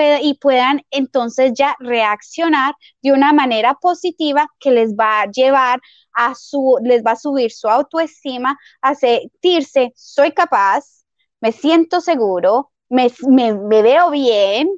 y 0.00 0.34
puedan 0.34 0.82
entonces 0.90 1.52
ya 1.54 1.76
reaccionar 1.80 2.74
de 3.02 3.12
una 3.12 3.32
manera 3.32 3.74
positiva 3.74 4.48
que 4.58 4.70
les 4.70 4.94
va 4.94 5.22
a 5.22 5.30
llevar 5.30 5.80
a 6.14 6.34
su, 6.34 6.78
les 6.82 7.02
va 7.02 7.12
a 7.12 7.16
subir 7.16 7.52
su 7.52 7.68
autoestima, 7.68 8.58
a 8.80 8.94
sentirse, 8.94 9.92
soy 9.96 10.32
capaz, 10.32 11.04
me 11.40 11.52
siento 11.52 12.00
seguro, 12.00 12.72
me, 12.88 13.10
me, 13.28 13.52
veo 13.82 14.10
bien, 14.10 14.70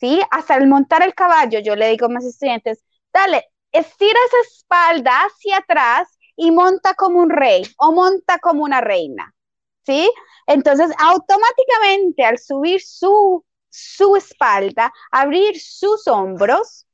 ¿sí? 0.00 0.20
Hasta 0.30 0.56
el 0.56 0.68
montar 0.68 1.02
el 1.02 1.14
caballo, 1.14 1.60
yo 1.60 1.76
le 1.76 1.88
digo 1.90 2.06
a 2.06 2.08
mis 2.08 2.24
estudiantes, 2.24 2.84
dale, 3.12 3.44
estira 3.72 4.18
esa 4.26 4.56
espalda 4.56 5.12
hacia 5.26 5.58
atrás 5.58 6.08
y 6.36 6.50
monta 6.50 6.94
como 6.94 7.20
un 7.20 7.30
rey 7.30 7.64
o 7.78 7.92
monta 7.92 8.38
como 8.38 8.62
una 8.64 8.80
reina, 8.80 9.34
¿sí? 9.84 10.10
Entonces, 10.46 10.90
automáticamente 10.98 12.24
al 12.24 12.38
subir 12.38 12.80
su 12.80 13.44
su 13.68 14.16
espalda, 14.16 14.92
abrir 15.10 15.60
sus 15.60 16.06
hombros, 16.06 16.86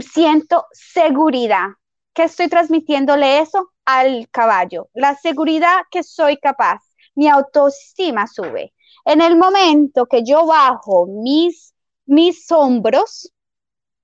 siento 0.00 0.66
seguridad. 0.72 1.68
¿Qué 2.12 2.24
estoy 2.24 2.48
transmitiéndole 2.48 3.40
eso 3.40 3.72
al 3.84 4.28
caballo? 4.30 4.88
La 4.94 5.16
seguridad 5.16 5.82
que 5.90 6.02
soy 6.02 6.36
capaz. 6.36 6.80
Mi 7.14 7.28
autoestima 7.28 8.26
sube. 8.26 8.72
En 9.04 9.20
el 9.20 9.36
momento 9.36 10.06
que 10.06 10.22
yo 10.24 10.46
bajo 10.46 11.06
mis, 11.06 11.74
mis 12.06 12.50
hombros, 12.50 13.32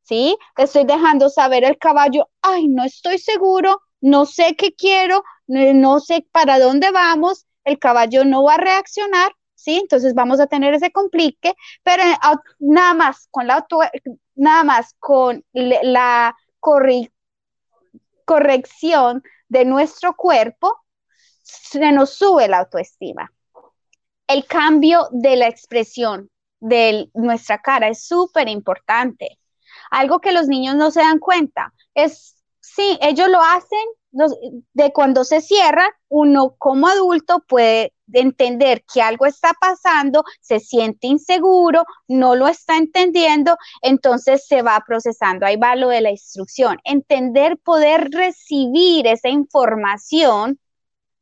¿sí? 0.02 0.36
Estoy 0.56 0.84
dejando 0.84 1.28
saber 1.30 1.64
al 1.64 1.78
caballo, 1.78 2.28
ay, 2.42 2.68
no 2.68 2.84
estoy 2.84 3.18
seguro, 3.18 3.80
no 4.00 4.26
sé 4.26 4.56
qué 4.56 4.74
quiero, 4.74 5.22
no 5.46 6.00
sé 6.00 6.26
para 6.32 6.58
dónde 6.58 6.90
vamos, 6.90 7.46
el 7.64 7.78
caballo 7.78 8.24
no 8.24 8.44
va 8.44 8.54
a 8.54 8.58
reaccionar, 8.58 9.32
¿sí? 9.60 9.78
Entonces 9.78 10.14
vamos 10.14 10.40
a 10.40 10.46
tener 10.46 10.74
ese 10.74 10.90
complique, 10.90 11.54
pero 11.82 12.02
eh, 12.02 12.16
nada 12.58 12.94
más 12.94 13.28
con 13.30 13.46
la 13.46 13.66
nada 14.34 14.64
más 14.64 14.94
con 14.98 15.44
la 15.52 16.36
corrección 18.24 19.22
de 19.48 19.64
nuestro 19.64 20.14
cuerpo, 20.14 20.76
se 21.42 21.92
nos 21.92 22.14
sube 22.14 22.48
la 22.48 22.58
autoestima. 22.60 23.32
El 24.26 24.46
cambio 24.46 25.08
de 25.10 25.36
la 25.36 25.48
expresión 25.48 26.30
de 26.60 27.10
nuestra 27.14 27.60
cara 27.60 27.88
es 27.88 28.06
súper 28.06 28.48
importante. 28.48 29.38
Algo 29.90 30.20
que 30.20 30.32
los 30.32 30.46
niños 30.46 30.76
no 30.76 30.90
se 30.90 31.00
dan 31.00 31.18
cuenta 31.18 31.72
es, 31.94 32.36
sí, 32.60 32.98
ellos 33.02 33.28
lo 33.28 33.42
hacen 33.42 33.84
de 34.12 34.92
cuando 34.92 35.24
se 35.24 35.40
cierra, 35.40 35.88
uno 36.08 36.54
como 36.58 36.88
adulto 36.88 37.44
puede 37.46 37.92
entender 38.12 38.84
que 38.92 39.02
algo 39.02 39.26
está 39.26 39.52
pasando, 39.60 40.24
se 40.40 40.58
siente 40.58 41.06
inseguro, 41.06 41.84
no 42.08 42.34
lo 42.34 42.48
está 42.48 42.76
entendiendo, 42.76 43.56
entonces 43.82 44.46
se 44.46 44.62
va 44.62 44.82
procesando. 44.86 45.46
Ahí 45.46 45.56
va 45.56 45.76
lo 45.76 45.88
de 45.88 46.00
la 46.00 46.10
instrucción. 46.10 46.78
Entender, 46.84 47.58
poder 47.58 48.10
recibir 48.10 49.06
esa 49.06 49.28
información 49.28 50.58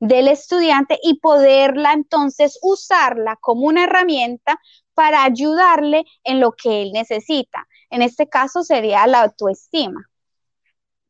del 0.00 0.28
estudiante 0.28 0.98
y 1.02 1.18
poderla 1.18 1.92
entonces 1.92 2.58
usarla 2.62 3.36
como 3.40 3.66
una 3.66 3.84
herramienta 3.84 4.60
para 4.94 5.24
ayudarle 5.24 6.04
en 6.24 6.40
lo 6.40 6.52
que 6.52 6.82
él 6.82 6.92
necesita. 6.92 7.66
En 7.90 8.02
este 8.02 8.28
caso 8.28 8.62
sería 8.62 9.06
la 9.06 9.22
autoestima. 9.22 10.08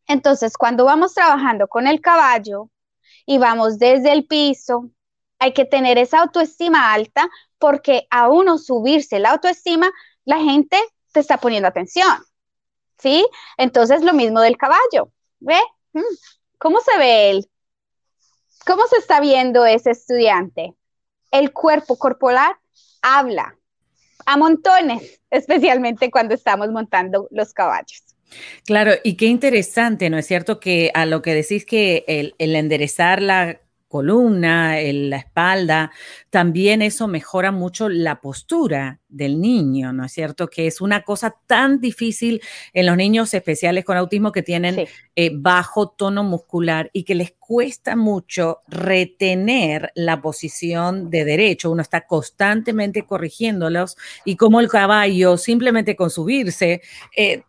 Entonces, 0.09 0.57
cuando 0.57 0.85
vamos 0.87 1.15
trabajando 1.15 1.69
con 1.69 1.87
el 1.87 2.00
caballo 2.00 2.71
y 3.27 3.38
vamos 3.38 3.79
desde 3.79 4.12
el 4.12 4.27
piso, 4.27 4.91
hay 5.38 5.53
que 5.53 5.67
tener 5.67 5.99
esa 5.99 6.21
autoestima 6.21 6.93
alta 6.93 7.29
porque 7.59 8.07
a 8.11 8.29
uno 8.29 8.59
subirse 8.59 9.19
la 9.19 9.33
autoestima, 9.33 9.91
la 10.25 10.38
gente 10.38 10.79
te 11.12 11.21
está 11.21 11.38
poniendo 11.38 11.69
atención. 11.69 12.25
¿Sí? 12.99 13.27
Entonces, 13.59 14.03
lo 14.03 14.15
mismo 14.15 14.41
del 14.41 14.57
caballo. 14.57 15.12
¿Ve? 15.41 15.61
Mm, 15.93 16.00
¿Cómo 16.59 16.81
se 16.81 16.99
ve 16.99 17.31
él? 17.31 17.50
¿Cómo 18.67 18.87
se 18.87 18.97
está 18.97 19.21
viendo 19.21 19.67
ese 19.67 19.91
estudiante? 19.91 20.75
El 21.31 21.53
cuerpo 21.53 21.97
corporal 21.97 22.57
habla 23.03 23.57
a 24.27 24.37
montones, 24.37 25.21
especialmente 25.31 26.11
cuando 26.11 26.35
estamos 26.35 26.69
montando 26.71 27.29
los 27.31 27.53
caballos. 27.53 28.08
Claro, 28.64 28.92
y 29.04 29.14
qué 29.14 29.26
interesante, 29.26 30.11
¿no 30.11 30.18
es 30.18 30.26
cierto? 30.26 30.61
Que 30.61 30.90
a 30.94 31.06
lo 31.06 31.23
que 31.23 31.35
decís 31.35 31.64
que 31.64 32.04
el, 32.06 32.35
enderezar 32.38 33.23
la 33.23 33.61
columna, 33.88 34.76
la 34.82 35.16
espalda, 35.16 35.90
también 36.28 36.82
eso 36.82 37.08
mejora 37.08 37.52
mucho 37.52 37.88
la 37.88 38.20
postura 38.20 39.00
del 39.08 39.40
niño, 39.40 39.94
¿no 39.94 40.04
es 40.04 40.12
cierto? 40.12 40.49
Que 40.49 40.66
es 40.66 40.82
una 40.82 41.02
cosa 41.02 41.37
tan 41.47 41.80
difícil 41.80 42.42
en 42.75 42.85
los 42.85 42.97
niños 42.99 43.32
especiales 43.32 43.87
con 43.87 43.97
autismo 43.97 44.30
que 44.30 44.42
tienen 44.42 44.87
eh, 45.16 45.30
bajo 45.35 45.88
tono 45.88 46.23
muscular 46.23 46.90
y 46.92 47.04
que 47.04 47.14
les 47.14 47.32
cuesta 47.32 47.97
mucho 47.97 48.58
retener 48.68 49.90
la 49.94 50.20
posición 50.20 51.08
de 51.08 51.25
derecho. 51.25 51.70
Uno 51.70 51.80
está 51.80 52.06
constantemente 52.06 53.06
corrigiéndolos 53.06 53.97
y 54.26 54.37
como 54.37 54.61
el 54.61 54.68
caballo 54.68 55.38
simplemente 55.38 55.97
con 55.97 56.11
subirse... 56.11 56.82
Eh, 57.16 57.42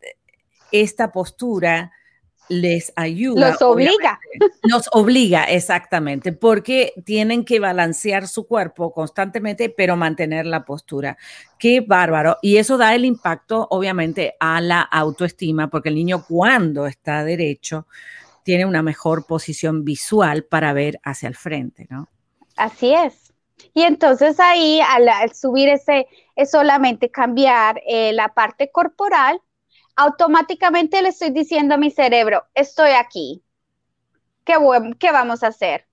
esta 0.71 1.11
postura 1.11 1.91
les 2.49 2.91
ayuda. 2.95 3.51
Los 3.51 3.61
obliga. 3.61 4.19
Los 4.63 4.89
obliga, 4.91 5.43
exactamente, 5.43 6.33
porque 6.33 6.93
tienen 7.05 7.45
que 7.45 7.59
balancear 7.59 8.27
su 8.27 8.47
cuerpo 8.47 8.91
constantemente, 8.91 9.69
pero 9.69 9.95
mantener 9.95 10.45
la 10.45 10.65
postura. 10.65 11.17
Qué 11.57 11.81
bárbaro. 11.81 12.37
Y 12.41 12.57
eso 12.57 12.77
da 12.77 12.95
el 12.95 13.05
impacto, 13.05 13.67
obviamente, 13.69 14.35
a 14.39 14.59
la 14.61 14.81
autoestima, 14.81 15.69
porque 15.69 15.89
el 15.89 15.95
niño 15.95 16.25
cuando 16.27 16.87
está 16.87 17.23
derecho 17.23 17.85
tiene 18.43 18.65
una 18.65 18.81
mejor 18.81 19.27
posición 19.27 19.85
visual 19.85 20.43
para 20.43 20.73
ver 20.73 20.99
hacia 21.03 21.29
el 21.29 21.35
frente, 21.35 21.85
¿no? 21.89 22.09
Así 22.55 22.93
es. 22.93 23.31
Y 23.73 23.83
entonces 23.83 24.39
ahí, 24.39 24.81
al, 24.81 25.33
subir 25.35 25.69
ese, 25.69 26.07
es 26.35 26.49
solamente 26.49 27.11
cambiar 27.11 27.79
eh, 27.87 28.11
la 28.13 28.33
parte 28.33 28.71
corporal 28.71 29.39
automáticamente 29.99 31.01
le 31.01 31.09
estoy 31.09 31.31
diciendo 31.31 31.75
a 31.75 31.77
mi 31.77 31.91
cerebro, 31.91 32.45
estoy 32.53 32.91
aquí. 32.91 33.43
¿Qué, 34.45 34.55
qué 34.97 35.11
vamos 35.11 35.43
a 35.43 35.47
hacer? 35.47 35.87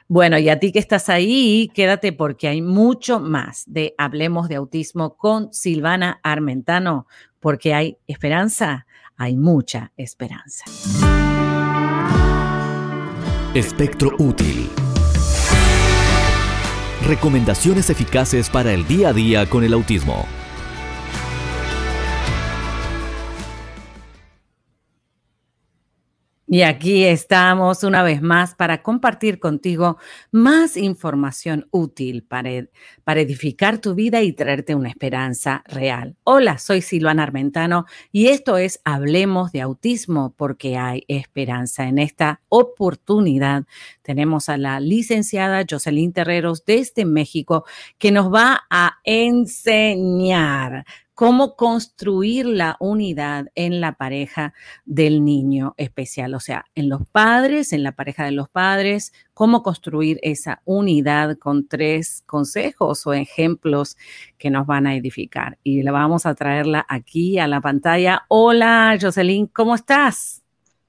Bueno, 0.09 0.37
y 0.37 0.49
a 0.49 0.59
ti 0.59 0.73
que 0.73 0.81
estás 0.81 1.09
ahí, 1.09 1.71
quédate 1.73 2.13
porque 2.13 2.49
hay 2.49 2.61
mucho 2.61 3.21
más 3.21 3.63
de 3.69 3.95
Hablemos 3.99 4.49
de 4.49 4.57
Autismo 4.57 5.17
con 5.17 5.55
Silvana 5.55 6.19
Armentano, 6.25 7.07
porque 7.39 7.73
hay 7.73 7.99
esperanza 8.09 8.89
hay 9.21 9.37
mucha 9.37 9.93
esperanza. 9.99 10.65
Espectro 13.53 14.13
útil. 14.19 14.71
Recomendaciones 17.07 17.91
eficaces 17.91 18.49
para 18.49 18.73
el 18.73 18.87
día 18.87 19.11
a 19.11 19.13
día 19.13 19.45
con 19.45 19.63
el 19.63 19.75
autismo. 19.75 20.27
Y 26.53 26.63
aquí 26.63 27.05
estamos 27.05 27.85
una 27.85 28.03
vez 28.03 28.23
más 28.23 28.57
para 28.57 28.83
compartir 28.83 29.39
contigo 29.39 29.99
más 30.33 30.77
información 30.77 31.69
útil 31.71 32.25
para, 32.25 32.51
edificar 32.51 33.79
tu 33.79 33.95
vida 33.95 34.21
y 34.23 34.33
traerte 34.33 34.75
una 34.75 34.89
esperanza 34.89 35.63
real. 35.69 36.17
Hola, 36.25 36.59
soy 36.59 36.83
Silvana 36.83 37.23
Armentano 37.23 37.87
y 38.11 38.31
esto 38.31 38.59
es 38.59 38.81
Hablemos 38.83 39.53
de 39.53 39.61
Autismo 39.61 40.35
porque 40.37 40.77
hay 40.77 41.05
esperanza. 41.07 41.87
En 41.87 41.99
esta 41.99 42.41
oportunidad 42.49 43.63
tenemos 44.03 44.49
a 44.49 44.57
la 44.57 44.81
licenciada 44.81 45.65
Jocelyn 45.71 46.13
Terreros 46.13 46.65
desde 46.65 47.05
México 47.05 47.65
que 47.97 48.11
nos 48.11 48.35
va 48.35 48.63
a 48.71 48.99
enseñar 49.05 50.85
cómo 51.15 51.57
construir 51.57 52.47
la 52.47 52.77
unidad 52.81 53.47
en 53.55 53.81
la 53.81 53.93
pareja 53.93 54.55
del 54.85 55.25
niño 55.25 55.75
especial, 55.77 56.35
o 56.35 56.41
sea, 56.41 56.65
en 56.75 56.89
los 56.89 57.07
padres, 57.07 57.73
en 57.73 57.83
la 57.83 57.93
pareja 57.93 58.25
de 58.25 58.33
los 58.33 58.49
padres, 58.49 59.13
cómo 59.35 59.63
construir 59.63 60.19
esa 60.23 60.63
unidad 60.65 61.37
con 61.37 61.69
tres 61.69 62.23
consejos 62.27 63.07
o 63.07 63.13
ejemplos 63.13 63.97
que 64.39 64.51
nos 64.51 64.67
van 64.67 64.87
a 64.87 64.95
edificar. 64.95 65.59
Y 65.63 65.83
le 65.83 65.91
vamos 65.91 66.27
a 66.27 66.35
traerla 66.35 66.87
aquí 66.89 67.39
a 67.39 67.47
la 67.47 67.61
pantalla. 67.61 68.25
Hola, 68.29 68.97
Jocelyn, 69.01 69.47
¿cómo 69.47 69.75
estás? 69.75 70.43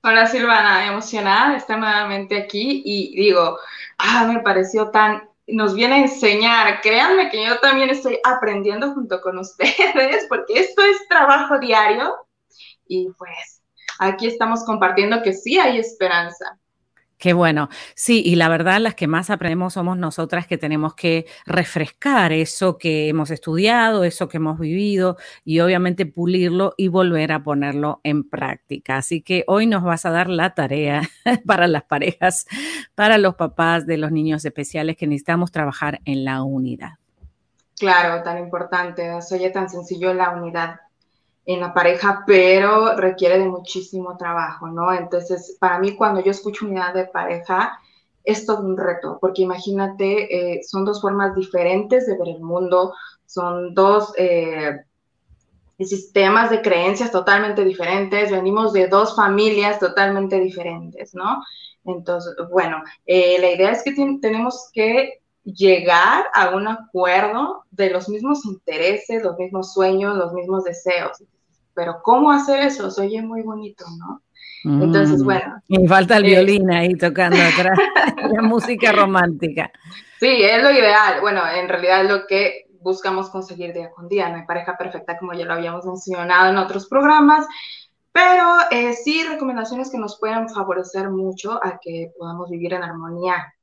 Hola 0.04 0.26
Silvana, 0.26 0.88
emocionada 0.88 1.52
de 1.52 1.58
estar 1.58 1.78
nuevamente 1.78 2.36
aquí 2.36 2.82
y 2.84 3.16
digo, 3.16 3.60
ah, 4.00 4.26
me 4.28 4.40
pareció 4.40 4.90
tan 4.90 5.31
nos 5.52 5.74
viene 5.74 5.96
a 5.96 6.00
enseñar. 6.00 6.82
Créanme 6.82 7.30
que 7.30 7.46
yo 7.46 7.60
también 7.60 7.90
estoy 7.90 8.20
aprendiendo 8.24 8.94
junto 8.94 9.22
con 9.22 9.38
ustedes, 9.38 10.26
porque 10.30 10.60
esto 10.60 10.82
es 10.84 11.08
trabajo 11.08 11.60
diario 11.60 12.16
y 12.88 13.10
pues 13.18 13.62
aquí 14.00 14.28
estamos 14.28 14.64
compartiendo 14.66 15.22
que 15.22 15.34
sí 15.34 15.60
hay 15.60 15.78
esperanza. 15.80 16.61
Qué 17.22 17.34
bueno. 17.34 17.70
Sí, 17.94 18.24
y 18.26 18.34
la 18.34 18.50
verdad 18.50 18.80
las 18.80 18.96
que 18.96 19.06
más 19.06 19.30
aprendemos 19.30 19.74
somos 19.74 19.96
nosotras 19.96 20.48
que 20.48 20.58
tenemos 20.58 20.96
que 20.96 21.28
refrescar 21.46 22.34
eso 22.34 22.80
que 22.80 23.10
hemos 23.10 23.30
estudiado, 23.30 24.04
eso 24.04 24.28
que 24.28 24.38
hemos 24.38 24.58
vivido 24.58 25.18
y 25.46 25.60
obviamente 25.60 26.08
pulirlo 26.08 26.74
y 26.78 26.88
volver 26.88 27.32
a 27.32 27.44
ponerlo 27.44 28.02
en 28.04 28.28
práctica. 28.28 28.98
Así 28.98 29.22
que 29.22 29.44
hoy 29.46 29.68
nos 29.68 29.84
vas 29.84 30.04
a 30.08 30.10
dar 30.10 30.30
la 30.30 30.56
tarea 30.56 31.04
para 31.46 31.68
las 31.68 31.84
parejas, 31.84 32.48
para 32.96 33.20
los 33.20 33.36
papás 33.36 33.86
de 33.86 34.00
los 34.00 34.12
niños 34.12 34.44
especiales 34.44 34.98
que 34.98 35.06
necesitamos 35.06 35.52
trabajar 35.52 36.02
en 36.06 36.26
la 36.26 36.42
unidad. 36.42 36.94
Claro, 37.78 38.24
tan 38.24 38.40
importante. 38.40 39.22
Se 39.22 39.36
oye 39.36 39.52
tan 39.52 39.70
sencillo 39.70 40.12
la 40.16 40.32
unidad 40.32 40.80
en 41.46 41.60
la 41.60 41.74
pareja, 41.74 42.24
pero 42.26 42.96
requiere 42.96 43.40
de 43.40 43.50
muchísimo 43.50 44.16
trabajo, 44.18 44.68
¿no? 44.68 44.94
Entonces, 44.94 45.58
para 45.60 45.80
mí 45.80 45.96
cuando 45.96 46.22
yo 46.22 46.32
escucho 46.32 46.66
unidad 46.66 46.94
de 46.94 47.06
pareja, 47.06 47.80
es 48.24 48.46
todo 48.46 48.62
un 48.62 48.78
reto, 48.78 49.18
porque 49.20 49.42
imagínate, 49.42 50.58
eh, 50.58 50.64
son 50.64 50.86
dos 50.86 51.02
formas 51.02 51.36
diferentes 51.36 52.06
de 52.06 52.18
ver 52.18 52.30
el 52.36 52.42
mundo, 52.42 52.94
son 53.26 53.74
dos 53.74 54.14
eh, 54.18 54.82
sistemas 55.80 56.52
de 56.52 56.62
creencias 56.62 57.12
totalmente 57.12 57.64
diferentes, 57.66 58.32
venimos 58.32 58.74
de 58.74 58.88
dos 58.88 59.16
familias 59.16 59.80
totalmente 59.80 60.40
diferentes, 60.40 61.16
¿no? 61.16 61.42
Entonces, 61.86 62.36
bueno, 62.52 62.84
eh, 63.06 63.38
la 63.40 63.52
idea 63.52 63.72
es 63.72 63.84
que 63.84 63.94
tenemos 64.22 64.70
que 64.74 65.21
llegar 65.44 66.26
a 66.34 66.56
un 66.56 66.68
acuerdo 66.68 67.66
de 67.72 67.90
los 67.90 68.10
mismos 68.10 68.46
intereses, 68.46 69.24
los 69.24 69.38
mismos 69.38 69.74
sueños, 69.74 70.16
los 70.18 70.34
mismos 70.34 70.64
deseos. 70.64 71.24
Pero 71.74 72.02
¿cómo 72.04 72.32
hacer 72.32 72.62
eso? 72.62 72.92
Se 72.92 73.02
oye 73.02 73.22
muy 73.22 73.42
bonito, 73.42 73.86
¿no? 73.98 74.22
Entonces, 74.64 75.22
mm. 75.22 75.26
bueno. 75.26 75.62
Y 75.68 75.88
falta 75.88 76.18
el 76.18 76.24
violín 76.24 76.72
ahí 76.72 76.94
tocando 76.96 77.38
atrás, 77.54 77.78
la 78.32 78.42
música 78.42 78.92
romántica. 78.92 79.72
Sí, 80.20 80.44
es 80.44 80.62
lo 80.62 80.72
ideal. 80.72 81.22
Bueno, 81.22 81.42
en 81.48 81.68
realidad 81.68 82.04
es 82.04 82.12
lo 82.12 82.28
que 82.28 82.68
buscamos 82.82 83.30
conseguir 83.30 83.74
día 83.74 83.90
con 83.92 84.08
día. 84.08 84.30
No 84.30 84.36
hay 84.36 84.46
pareja 84.46 84.78
perfecta 84.78 85.18
como 85.18 85.34
ya 85.34 85.46
lo 85.46 85.54
habíamos 85.54 85.86
mencionado 85.86 86.50
en 86.50 86.58
otros 86.58 86.88
programas, 86.88 87.46
pero 88.12 88.46
eh, 88.70 88.94
sí 88.94 89.24
recomendaciones 89.24 89.90
que 89.90 89.98
nos 89.98 90.20
pueden 90.20 90.50
favorecer 90.50 91.10
mucho 91.10 91.60
a 91.64 91.80
que 91.82 92.12
podamos 92.18 92.50
vivir 92.50 92.74
en 92.74 92.84
armonía 92.84 93.54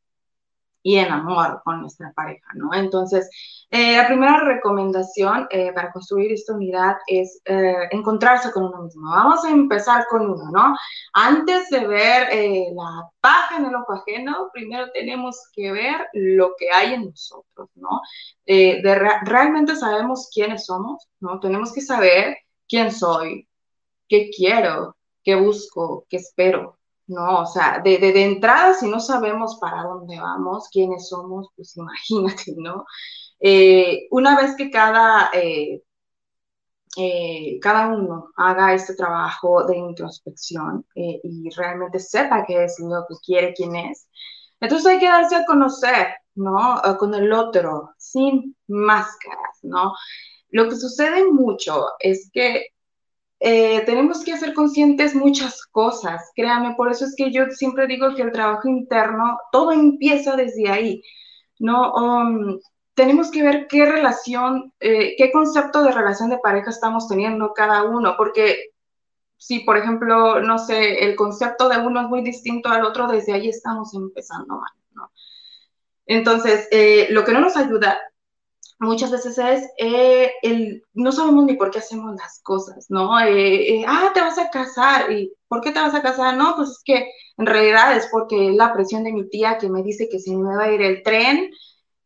y 0.88 0.96
en 0.96 1.12
amor 1.12 1.60
con 1.66 1.82
nuestra 1.82 2.14
pareja, 2.14 2.48
¿no? 2.54 2.72
Entonces, 2.72 3.28
eh, 3.70 3.98
la 3.98 4.06
primera 4.06 4.40
recomendación 4.42 5.46
eh, 5.50 5.70
para 5.74 5.92
construir 5.92 6.32
esta 6.32 6.54
unidad 6.54 6.96
es 7.06 7.42
eh, 7.44 7.88
encontrarse 7.90 8.50
con 8.52 8.64
uno 8.64 8.84
mismo. 8.84 9.10
Vamos 9.10 9.44
a 9.44 9.50
empezar 9.50 10.06
con 10.08 10.30
uno, 10.30 10.50
¿no? 10.50 10.74
Antes 11.12 11.68
de 11.68 11.86
ver 11.86 12.28
la 12.74 13.06
paja 13.20 13.58
en 13.58 13.66
el 13.66 13.74
ajeno, 13.86 14.48
primero 14.50 14.90
tenemos 14.94 15.36
que 15.52 15.72
ver 15.72 16.08
lo 16.14 16.52
que 16.58 16.70
hay 16.70 16.94
en 16.94 17.04
nosotros, 17.10 17.68
¿no? 17.74 18.00
realmente 18.46 19.76
sabemos 19.76 20.30
quiénes 20.32 20.64
somos, 20.64 21.06
¿no? 21.20 21.38
Tenemos 21.38 21.70
que 21.74 21.82
saber 21.82 22.38
quién 22.66 22.90
soy, 22.90 23.46
qué 24.08 24.30
quiero, 24.34 24.96
qué 25.22 25.34
busco, 25.34 26.06
qué 26.08 26.16
espero, 26.16 26.77
¿no? 27.08 27.40
O 27.42 27.46
sea, 27.46 27.80
de, 27.82 27.98
de, 27.98 28.24
entrada, 28.24 28.74
si 28.74 28.88
no 28.88 29.00
sabemos 29.00 29.58
para 29.60 29.82
dónde 29.82 30.18
vamos, 30.20 30.68
quiénes 30.70 31.08
somos, 31.08 31.48
pues 31.56 31.76
imagínate, 31.76 32.54
¿no? 32.56 32.84
Eh, 33.40 34.08
una 34.10 34.36
vez 34.36 34.56
que 34.56 34.70
cada, 34.70 35.30
eh, 35.32 35.82
eh, 36.96 37.58
cada 37.60 37.88
uno 37.88 38.30
haga 38.36 38.74
este 38.74 38.94
trabajo 38.94 39.64
de 39.64 39.76
introspección 39.76 40.84
y 40.94 41.48
realmente 41.56 41.98
sepa 42.00 42.44
qué 42.46 42.64
es 42.64 42.78
lo 42.80 43.04
que 43.08 43.14
quiere, 43.24 43.54
quién 43.54 43.76
es, 43.76 44.08
entonces 44.60 44.86
hay 44.92 44.98
que 44.98 45.06
darse 45.08 45.36
a 45.36 45.46
conocer, 45.46 46.08
¿no? 46.34 46.80
Con 46.98 47.14
el 47.14 47.32
otro, 47.32 47.94
sin 47.98 48.56
máscaras, 48.66 49.58
¿no? 49.62 49.94
Lo 50.50 50.68
que 50.68 50.76
sucede 50.76 51.24
mucho 51.30 51.88
es 52.00 52.30
que 52.32 52.68
eh, 53.40 53.82
tenemos 53.86 54.24
que 54.24 54.32
hacer 54.32 54.52
conscientes 54.52 55.14
muchas 55.14 55.64
cosas, 55.66 56.30
créame, 56.34 56.74
por 56.74 56.90
eso 56.90 57.04
es 57.04 57.14
que 57.16 57.30
yo 57.30 57.44
siempre 57.50 57.86
digo 57.86 58.14
que 58.14 58.22
el 58.22 58.32
trabajo 58.32 58.68
interno, 58.68 59.38
todo 59.52 59.72
empieza 59.72 60.34
desde 60.34 60.68
ahí, 60.68 61.02
¿no? 61.58 61.92
Um, 61.94 62.58
tenemos 62.94 63.30
que 63.30 63.44
ver 63.44 63.68
qué 63.68 63.86
relación, 63.86 64.72
eh, 64.80 65.14
qué 65.16 65.30
concepto 65.30 65.84
de 65.84 65.92
relación 65.92 66.30
de 66.30 66.38
pareja 66.38 66.70
estamos 66.70 67.06
teniendo 67.06 67.52
cada 67.54 67.84
uno, 67.84 68.14
porque 68.16 68.70
si, 69.36 69.60
por 69.60 69.76
ejemplo, 69.76 70.40
no 70.40 70.58
sé, 70.58 71.04
el 71.04 71.14
concepto 71.14 71.68
de 71.68 71.78
uno 71.78 72.00
es 72.00 72.08
muy 72.08 72.22
distinto 72.22 72.70
al 72.70 72.84
otro, 72.84 73.06
desde 73.06 73.34
ahí 73.34 73.48
estamos 73.48 73.94
empezando 73.94 74.56
mal, 74.56 74.72
¿no? 74.94 75.12
Entonces, 76.06 76.66
eh, 76.72 77.06
lo 77.10 77.24
que 77.24 77.32
no 77.32 77.40
nos 77.40 77.56
ayuda 77.56 77.98
muchas 78.78 79.10
veces 79.10 79.38
es 79.38 79.68
eh, 79.78 80.32
el 80.42 80.82
no 80.94 81.12
sabemos 81.12 81.44
ni 81.44 81.54
por 81.54 81.70
qué 81.70 81.78
hacemos 81.78 82.14
las 82.16 82.40
cosas, 82.42 82.86
¿no? 82.88 83.18
Eh, 83.20 83.84
ah, 83.86 84.10
te 84.14 84.20
vas 84.20 84.38
a 84.38 84.50
casar, 84.50 85.10
¿y 85.12 85.32
por 85.48 85.60
qué 85.60 85.72
te 85.72 85.80
vas 85.80 85.94
a 85.94 86.02
casar? 86.02 86.36
No, 86.36 86.54
pues 86.56 86.70
es 86.70 86.82
que 86.84 87.10
en 87.36 87.46
realidad 87.46 87.96
es 87.96 88.08
porque 88.10 88.52
la 88.52 88.72
presión 88.72 89.04
de 89.04 89.12
mi 89.12 89.28
tía 89.28 89.58
que 89.58 89.68
me 89.68 89.82
dice 89.82 90.08
que 90.10 90.18
se 90.20 90.34
me 90.36 90.56
va 90.56 90.64
a 90.64 90.72
ir 90.72 90.82
el 90.82 91.02
tren, 91.02 91.50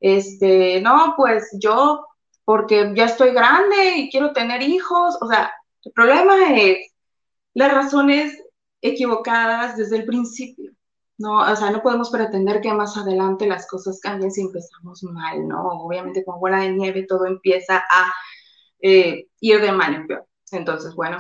este, 0.00 0.80
no, 0.80 1.14
pues 1.16 1.50
yo, 1.60 2.06
porque 2.44 2.92
ya 2.94 3.04
estoy 3.06 3.32
grande 3.32 3.96
y 3.96 4.10
quiero 4.10 4.32
tener 4.32 4.62
hijos, 4.62 5.16
o 5.20 5.28
sea, 5.28 5.52
el 5.84 5.92
problema 5.92 6.58
es 6.58 6.78
las 7.54 7.72
razones 7.72 8.38
equivocadas 8.80 9.76
desde 9.76 9.96
el 9.96 10.06
principio. 10.06 10.72
No, 11.22 11.38
o 11.52 11.56
sea, 11.56 11.70
no 11.70 11.82
podemos 11.82 12.10
pretender 12.10 12.60
que 12.60 12.72
más 12.74 12.96
adelante 12.96 13.46
las 13.46 13.68
cosas 13.68 14.00
cambien 14.00 14.32
si 14.32 14.40
empezamos 14.40 15.04
mal, 15.04 15.46
¿no? 15.46 15.84
Obviamente 15.84 16.24
con 16.24 16.40
bola 16.40 16.58
de 16.62 16.72
nieve 16.72 17.06
todo 17.08 17.26
empieza 17.26 17.78
a 17.78 18.12
eh, 18.80 19.28
ir 19.40 19.60
de 19.60 19.70
mal 19.70 19.94
en 19.94 20.06
peor. 20.08 20.26
Entonces, 20.50 20.96
bueno, 20.96 21.18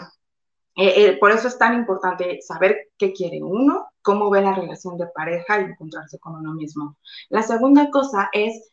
eh, 0.74 0.92
eh, 0.96 1.18
por 1.20 1.30
eso 1.30 1.46
es 1.46 1.56
tan 1.56 1.74
importante 1.74 2.40
saber 2.42 2.90
qué 2.98 3.12
quiere 3.12 3.42
uno, 3.44 3.90
cómo 4.02 4.28
ve 4.28 4.42
la 4.42 4.54
relación 4.54 4.98
de 4.98 5.06
pareja 5.06 5.60
y 5.60 5.64
encontrarse 5.66 6.18
con 6.18 6.34
uno 6.34 6.52
mismo. 6.54 6.96
La 7.28 7.42
segunda 7.42 7.88
cosa 7.90 8.28
es 8.32 8.72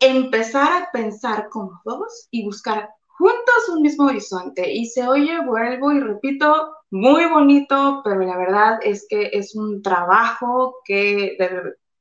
empezar 0.00 0.82
a 0.82 0.90
pensar 0.92 1.50
como 1.50 1.82
dos 1.84 2.28
y 2.30 2.44
buscar 2.46 2.88
juntos 3.18 3.68
un 3.70 3.82
mismo 3.82 4.06
horizonte. 4.06 4.72
Y 4.72 4.86
se 4.86 5.06
oye, 5.06 5.44
vuelvo 5.44 5.92
y 5.92 6.00
repito, 6.00 6.74
muy 6.94 7.26
bonito, 7.26 8.02
pero 8.04 8.20
la 8.20 8.36
verdad 8.36 8.78
es 8.80 9.04
que 9.08 9.30
es 9.32 9.56
un 9.56 9.82
trabajo 9.82 10.76
que 10.84 11.36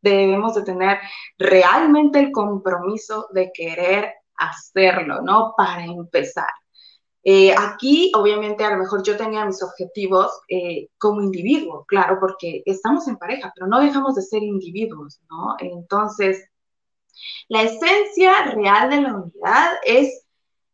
debemos 0.01 0.53
de 0.53 0.61
tener 0.61 0.99
realmente 1.39 2.19
el 2.19 2.31
compromiso 2.31 3.27
de 3.33 3.51
querer 3.51 4.13
hacerlo, 4.35 5.21
¿no? 5.23 5.55
Para 5.57 5.83
empezar. 5.83 6.49
Eh, 7.23 7.55
aquí, 7.57 8.11
obviamente, 8.15 8.63
a 8.63 8.69
lo 8.69 8.77
mejor 8.77 9.01
yo 9.01 9.17
tenía 9.17 9.43
mis 9.45 9.63
objetivos 9.63 10.29
eh, 10.47 10.89
como 10.99 11.23
individuo, 11.23 11.85
claro, 11.87 12.17
porque 12.19 12.61
estamos 12.63 13.07
en 13.07 13.17
pareja, 13.17 13.51
pero 13.55 13.65
no 13.65 13.79
dejamos 13.79 14.13
de 14.13 14.21
ser 14.21 14.43
individuos, 14.43 15.19
¿no? 15.27 15.55
Entonces, 15.57 16.47
la 17.47 17.63
esencia 17.63 18.43
real 18.53 18.91
de 18.91 19.01
la 19.01 19.15
unidad 19.15 19.71
es, 19.85 20.23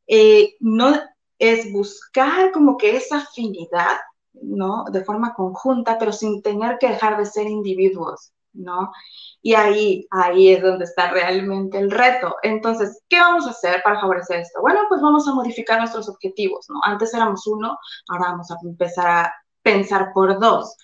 eh, 0.07 0.57
no, 0.59 0.93
es 1.37 1.71
buscar 1.71 2.51
como 2.51 2.77
que 2.77 2.97
esa 2.97 3.19
afinidad, 3.19 3.97
¿no? 4.33 4.85
De 4.91 5.03
forma 5.03 5.33
conjunta, 5.33 5.97
pero 5.97 6.11
sin 6.11 6.41
tener 6.41 6.77
que 6.79 6.89
dejar 6.89 7.17
de 7.17 7.25
ser 7.25 7.47
individuos, 7.47 8.31
¿no? 8.53 8.91
Y 9.41 9.53
ahí, 9.53 10.07
ahí 10.11 10.53
es 10.53 10.61
donde 10.61 10.85
está 10.85 11.11
realmente 11.11 11.77
el 11.77 11.91
reto. 11.91 12.35
Entonces, 12.43 13.01
¿qué 13.09 13.19
vamos 13.19 13.47
a 13.47 13.51
hacer 13.51 13.81
para 13.83 13.99
favorecer 14.01 14.41
esto? 14.41 14.61
Bueno, 14.61 14.81
pues 14.89 15.01
vamos 15.01 15.27
a 15.27 15.33
modificar 15.33 15.79
nuestros 15.79 16.09
objetivos, 16.09 16.65
¿no? 16.69 16.79
Antes 16.83 17.13
éramos 17.13 17.47
uno, 17.47 17.77
ahora 18.09 18.31
vamos 18.31 18.51
a 18.51 18.57
empezar 18.63 19.07
a 19.07 19.33
pensar 19.61 20.11
por 20.13 20.39
dos. 20.39 20.75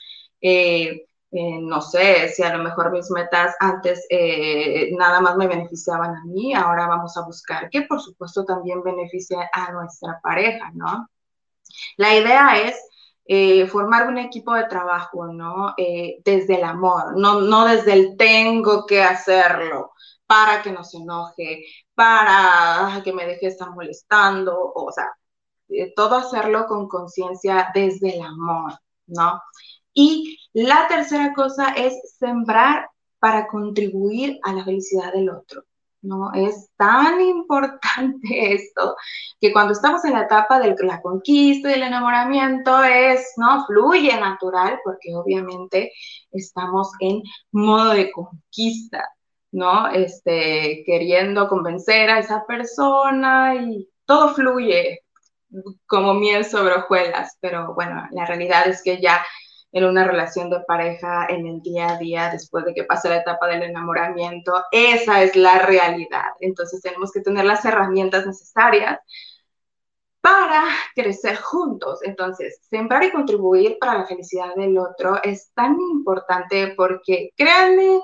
Eh, 0.41 1.05
eh, 1.31 1.59
no 1.61 1.81
sé, 1.81 2.29
si 2.29 2.43
a 2.43 2.55
lo 2.55 2.63
mejor 2.63 2.91
mis 2.91 3.09
metas 3.11 3.55
antes 3.59 4.05
eh, 4.09 4.89
nada 4.97 5.19
más 5.19 5.35
me 5.35 5.47
beneficiaban 5.47 6.15
a 6.15 6.23
mí, 6.25 6.53
ahora 6.53 6.87
vamos 6.87 7.17
a 7.17 7.25
buscar 7.25 7.69
que 7.69 7.81
por 7.81 7.99
supuesto 7.99 8.45
también 8.45 8.81
beneficie 8.83 9.37
a 9.51 9.71
nuestra 9.73 10.19
pareja, 10.23 10.71
¿no? 10.73 11.09
La 11.97 12.15
idea 12.15 12.57
es 12.59 12.79
eh, 13.25 13.67
formar 13.67 14.07
un 14.07 14.17
equipo 14.17 14.53
de 14.53 14.65
trabajo, 14.65 15.25
¿no? 15.27 15.73
Eh, 15.77 16.21
desde 16.23 16.57
el 16.57 16.63
amor, 16.63 17.17
no, 17.17 17.41
no 17.41 17.65
desde 17.65 17.93
el 17.93 18.17
tengo 18.17 18.85
que 18.85 19.01
hacerlo 19.03 19.91
para 20.27 20.61
que 20.61 20.71
no 20.71 20.83
se 20.83 20.97
enoje, 20.97 21.65
para 21.93 23.01
que 23.03 23.13
me 23.13 23.25
deje 23.25 23.47
estar 23.47 23.71
molestando, 23.71 24.71
o 24.73 24.91
sea, 24.91 25.09
eh, 25.69 25.93
todo 25.95 26.15
hacerlo 26.15 26.67
con 26.67 26.87
conciencia 26.87 27.71
desde 27.73 28.15
el 28.15 28.21
amor, 28.21 28.73
¿no? 29.07 29.41
Y 29.93 30.37
la 30.53 30.87
tercera 30.87 31.33
cosa 31.33 31.69
es 31.69 32.15
sembrar 32.19 32.89
para 33.19 33.47
contribuir 33.47 34.39
a 34.43 34.53
la 34.53 34.63
felicidad 34.63 35.13
del 35.13 35.29
otro. 35.29 35.63
¿No? 36.05 36.31
Es 36.33 36.69
tan 36.77 37.21
importante 37.21 38.19
esto 38.53 38.95
que 39.39 39.51
cuando 39.51 39.73
estamos 39.73 40.05
en 40.05 40.13
la 40.13 40.23
etapa 40.23 40.59
de 40.59 40.75
la 40.79 41.01
conquista 41.01 41.69
y 41.69 41.73
el 41.73 41.83
enamoramiento 41.83 42.83
es, 42.83 43.33
¿no? 43.37 43.65
Fluye 43.65 44.17
natural 44.19 44.79
porque 44.83 45.13
obviamente 45.15 45.91
estamos 46.31 46.91
en 46.99 47.21
modo 47.51 47.91
de 47.91 48.11
conquista, 48.11 49.09
¿no? 49.51 49.87
Este, 49.89 50.83
queriendo 50.85 51.47
convencer 51.47 52.09
a 52.09 52.19
esa 52.19 52.45
persona 52.45 53.55
y 53.55 53.89
todo 54.05 54.33
fluye 54.33 55.01
como 55.87 56.13
miel 56.13 56.45
sobre 56.45 56.75
hojuelas, 56.75 57.37
pero 57.39 57.73
bueno, 57.73 58.07
la 58.11 58.25
realidad 58.25 58.67
es 58.67 58.81
que 58.83 59.01
ya 59.01 59.25
en 59.75 59.83
una 59.83 60.05
relación 60.05 60.49
de 60.49 60.61
pareja 60.61 61.27
en 61.27 61.45
el 61.45 61.61
día 61.61 61.89
a 61.89 61.97
día 61.97 62.29
después 62.31 62.63
de 62.63 62.73
que 62.73 62.85
pase 62.85 63.09
la 63.09 63.17
etapa 63.17 63.45
del 63.47 63.63
enamoramiento. 63.63 64.53
Esa 64.71 65.21
es 65.21 65.35
la 65.35 65.59
realidad. 65.59 66.23
Entonces 66.39 66.81
tenemos 66.81 67.11
que 67.11 67.19
tener 67.19 67.43
las 67.43 67.65
herramientas 67.65 68.25
necesarias 68.25 68.97
para 70.21 70.63
crecer 70.95 71.35
juntos. 71.35 71.99
Entonces, 72.03 72.61
sembrar 72.69 73.03
y 73.03 73.11
contribuir 73.11 73.77
para 73.77 73.97
la 73.99 74.05
felicidad 74.05 74.55
del 74.55 74.77
otro 74.77 75.21
es 75.21 75.51
tan 75.53 75.77
importante 75.91 76.73
porque 76.77 77.31
créanme 77.35 77.99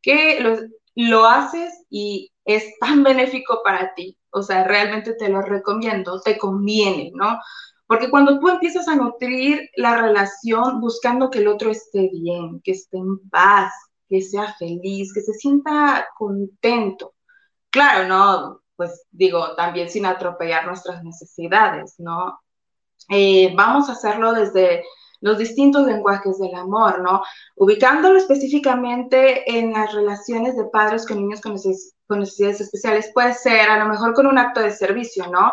que 0.00 0.40
lo, 0.40 0.56
lo 0.94 1.26
haces 1.26 1.84
y 1.90 2.32
es 2.46 2.78
tan 2.78 3.02
benéfico 3.02 3.60
para 3.62 3.92
ti. 3.94 4.16
O 4.30 4.42
sea, 4.42 4.64
realmente 4.64 5.12
te 5.14 5.28
lo 5.28 5.42
recomiendo, 5.42 6.18
te 6.22 6.38
conviene, 6.38 7.12
¿no? 7.14 7.38
Porque 7.90 8.08
cuando 8.08 8.38
tú 8.38 8.48
empiezas 8.48 8.86
a 8.86 8.94
nutrir 8.94 9.68
la 9.74 10.00
relación 10.00 10.80
buscando 10.80 11.28
que 11.28 11.40
el 11.40 11.48
otro 11.48 11.72
esté 11.72 12.08
bien, 12.12 12.60
que 12.62 12.70
esté 12.70 12.98
en 12.98 13.18
paz, 13.28 13.72
que 14.08 14.22
sea 14.22 14.54
feliz, 14.60 15.12
que 15.12 15.20
se 15.20 15.32
sienta 15.32 16.06
contento. 16.16 17.14
Claro, 17.68 18.06
¿no? 18.06 18.60
Pues 18.76 19.06
digo, 19.10 19.56
también 19.56 19.90
sin 19.90 20.06
atropellar 20.06 20.66
nuestras 20.66 21.02
necesidades, 21.02 21.96
¿no? 21.98 22.38
Eh, 23.08 23.52
vamos 23.56 23.88
a 23.88 23.94
hacerlo 23.94 24.34
desde 24.34 24.84
los 25.20 25.36
distintos 25.36 25.84
lenguajes 25.84 26.38
del 26.38 26.54
amor, 26.54 27.00
¿no? 27.00 27.22
Ubicándolo 27.56 28.18
específicamente 28.18 29.58
en 29.58 29.72
las 29.72 29.92
relaciones 29.92 30.56
de 30.56 30.66
padres 30.66 31.04
con 31.04 31.16
niños 31.16 31.40
con 31.40 32.20
necesidades 32.20 32.60
especiales, 32.60 33.10
puede 33.12 33.34
ser 33.34 33.68
a 33.68 33.84
lo 33.84 33.86
mejor 33.86 34.14
con 34.14 34.28
un 34.28 34.38
acto 34.38 34.60
de 34.60 34.70
servicio, 34.70 35.26
¿no? 35.26 35.50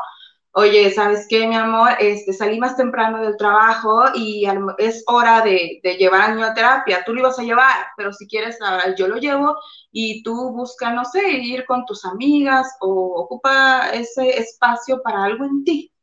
Oye, 0.57 0.91
¿sabes 0.91 1.27
qué, 1.29 1.47
mi 1.47 1.55
amor? 1.55 1.91
Este, 1.99 2.33
salí 2.33 2.59
más 2.59 2.75
temprano 2.75 3.21
del 3.21 3.37
trabajo 3.37 4.05
y 4.15 4.45
es 4.79 5.03
hora 5.05 5.41
de, 5.41 5.79
llevar 5.99 6.21
al 6.21 6.35
niño 6.35 6.47
a 6.47 6.53
terapia. 6.55 7.03
Tú 7.05 7.13
lo 7.13 7.19
ibas 7.19 7.37
a 7.37 7.43
llevar, 7.43 7.87
pero 7.95 8.11
si 8.11 8.27
quieres, 8.27 8.57
yo 8.97 9.07
lo 9.07 9.17
llevo 9.17 9.55
y 9.91 10.23
tú 10.23 10.51
busca, 10.51 10.91
no 10.91 11.05
sé, 11.05 11.29
ir 11.31 11.63
con 11.65 11.85
tus 11.85 12.05
amigas 12.05 12.67
o 12.81 12.89
ocupa 13.21 13.89
ese 13.93 14.39
espacio 14.39 15.01
para 15.03 15.25
algo 15.25 15.45
en 15.45 15.63
ti, 15.63 15.93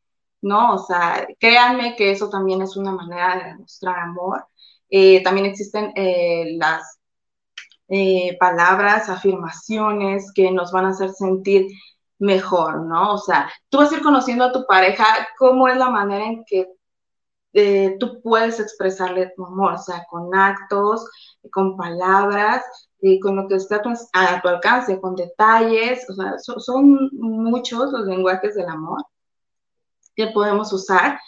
¿no? 0.40 0.74
O 0.74 0.78
sea, 0.78 1.26
créanme 1.40 1.96
que 1.96 2.12
eso 2.12 2.30
también 2.30 2.62
es 2.62 2.76
una 2.76 2.92
manera 2.92 3.36
de 3.36 3.44
demostrar 3.54 3.98
amor. 3.98 4.46
Eh, 4.88 5.20
también 5.24 5.46
existen 5.46 5.92
eh, 5.96 6.54
las 6.58 7.00
eh, 7.88 8.36
palabras, 8.38 9.08
afirmaciones 9.08 10.32
que 10.32 10.50
nos 10.52 10.70
van 10.72 10.86
a 10.86 10.90
hacer 10.90 11.10
sentir 11.10 11.66
mejor, 12.24 12.82
¿no? 12.86 13.14
O 13.14 13.18
sea, 13.18 13.50
tú 13.68 13.78
vas 13.78 13.92
a 13.92 13.96
ir 13.96 14.02
conociendo 14.02 14.44
a 14.44 14.52
tu 14.52 14.66
pareja 14.66 15.04
cómo 15.38 15.68
es 15.68 15.76
la 15.76 15.90
manera 15.90 16.24
en 16.26 16.44
que 16.44 16.68
eh, 17.52 17.96
tú 18.00 18.20
puedes 18.22 18.58
expresarle 18.58 19.32
tu 19.36 19.46
amor, 19.46 19.74
o 19.74 19.78
sea, 19.78 20.04
con 20.10 20.34
actos, 20.34 21.08
con 21.50 21.76
palabras, 21.76 22.64
y 23.06 23.20
con 23.20 23.36
lo 23.36 23.46
que 23.46 23.56
está 23.56 23.82
a 24.14 24.40
tu 24.40 24.48
alcance, 24.48 24.98
con 24.98 25.14
detalles, 25.14 26.08
o 26.08 26.14
sea, 26.14 26.38
son 26.38 27.10
muchos 27.12 27.92
los 27.92 28.06
lenguajes 28.06 28.54
del 28.54 28.66
amor 28.66 29.04
que 30.16 30.28
podemos 30.28 30.72
usar 30.72 31.20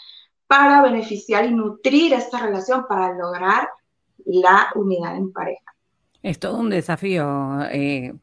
para 0.47 0.81
beneficiar 0.81 1.45
y 1.45 1.53
nutrir 1.53 2.15
esta 2.15 2.39
relación, 2.41 2.87
para 2.89 3.13
lograr 3.13 3.69
la 4.25 4.69
unidad 4.75 5.17
en 5.17 5.33
pareja. 5.35 5.75
Es 6.23 6.39
todo 6.39 6.61
un 6.61 6.71
desafío. 6.71 7.61
Eh, 7.71 8.15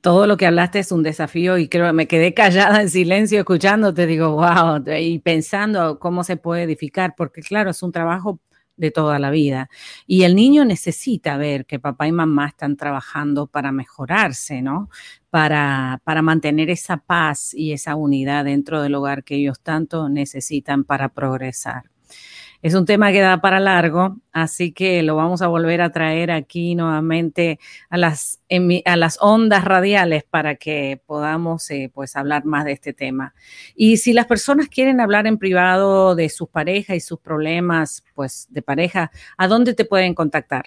todo 0.00 0.26
lo 0.26 0.36
que 0.36 0.46
hablaste 0.46 0.78
es 0.80 0.92
un 0.92 1.02
desafío 1.02 1.58
y 1.58 1.68
creo 1.68 1.86
que 1.86 1.92
me 1.92 2.08
quedé 2.08 2.34
callada 2.34 2.80
en 2.82 2.90
silencio 2.90 3.40
escuchando, 3.40 3.94
te 3.94 4.06
digo, 4.06 4.30
wow, 4.32 4.82
y 4.98 5.18
pensando 5.20 5.98
cómo 5.98 6.24
se 6.24 6.36
puede 6.36 6.62
edificar, 6.64 7.14
porque 7.16 7.42
claro, 7.42 7.70
es 7.70 7.82
un 7.82 7.92
trabajo 7.92 8.40
de 8.76 8.90
toda 8.90 9.18
la 9.18 9.30
vida. 9.30 9.68
Y 10.06 10.24
el 10.24 10.36
niño 10.36 10.64
necesita 10.64 11.36
ver 11.36 11.66
que 11.66 11.78
papá 11.78 12.06
y 12.06 12.12
mamá 12.12 12.48
están 12.48 12.76
trabajando 12.76 13.46
para 13.46 13.72
mejorarse, 13.72 14.62
¿no? 14.62 14.90
Para, 15.30 16.00
para 16.04 16.22
mantener 16.22 16.70
esa 16.70 16.98
paz 16.98 17.54
y 17.54 17.72
esa 17.72 17.96
unidad 17.96 18.44
dentro 18.44 18.82
del 18.82 18.94
hogar 18.94 19.24
que 19.24 19.36
ellos 19.36 19.60
tanto 19.60 20.08
necesitan 20.08 20.84
para 20.84 21.08
progresar. 21.08 21.84
Es 22.62 22.74
un 22.74 22.86
tema 22.86 23.12
que 23.12 23.20
da 23.20 23.40
para 23.40 23.60
largo, 23.60 24.16
así 24.32 24.72
que 24.72 25.02
lo 25.02 25.16
vamos 25.16 25.42
a 25.42 25.48
volver 25.48 25.80
a 25.80 25.90
traer 25.90 26.30
aquí 26.30 26.74
nuevamente 26.74 27.58
a 27.88 27.96
las, 27.96 28.40
a 28.84 28.96
las 28.96 29.18
ondas 29.20 29.64
radiales 29.64 30.24
para 30.24 30.56
que 30.56 31.00
podamos 31.06 31.70
eh, 31.70 31.90
pues 31.92 32.16
hablar 32.16 32.44
más 32.44 32.64
de 32.64 32.72
este 32.72 32.92
tema. 32.92 33.34
Y 33.74 33.98
si 33.98 34.12
las 34.12 34.26
personas 34.26 34.68
quieren 34.68 35.00
hablar 35.00 35.26
en 35.26 35.38
privado 35.38 36.14
de 36.14 36.28
sus 36.28 36.48
parejas 36.48 36.96
y 36.96 37.00
sus 37.00 37.18
problemas 37.18 38.04
pues 38.14 38.46
de 38.50 38.62
pareja, 38.62 39.10
¿a 39.36 39.48
dónde 39.48 39.74
te 39.74 39.84
pueden 39.84 40.14
contactar? 40.14 40.66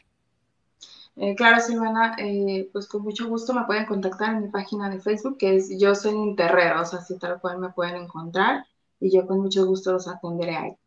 Eh, 1.21 1.35
claro, 1.35 1.59
Silvana, 1.59 2.15
eh, 2.17 2.69
pues 2.71 2.87
con 2.87 3.03
mucho 3.03 3.27
gusto 3.27 3.53
me 3.53 3.65
pueden 3.65 3.85
contactar 3.85 4.35
en 4.35 4.43
mi 4.43 4.47
página 4.47 4.89
de 4.89 5.01
Facebook, 5.01 5.37
que 5.37 5.57
es 5.57 5.69
Yo 5.77 5.93
Soy 5.93 6.33
Terrero, 6.37 6.81
o 6.81 6.85
sea, 6.85 6.99
así 6.99 7.19
tal 7.19 7.41
cual 7.41 7.59
me 7.59 7.69
pueden 7.71 7.97
encontrar 7.97 8.65
y 9.01 9.11
yo 9.11 9.27
con 9.27 9.41
mucho 9.41 9.65
gusto 9.65 9.91
los 9.91 10.07
atenderé 10.07 10.55
ahí. 10.55 10.77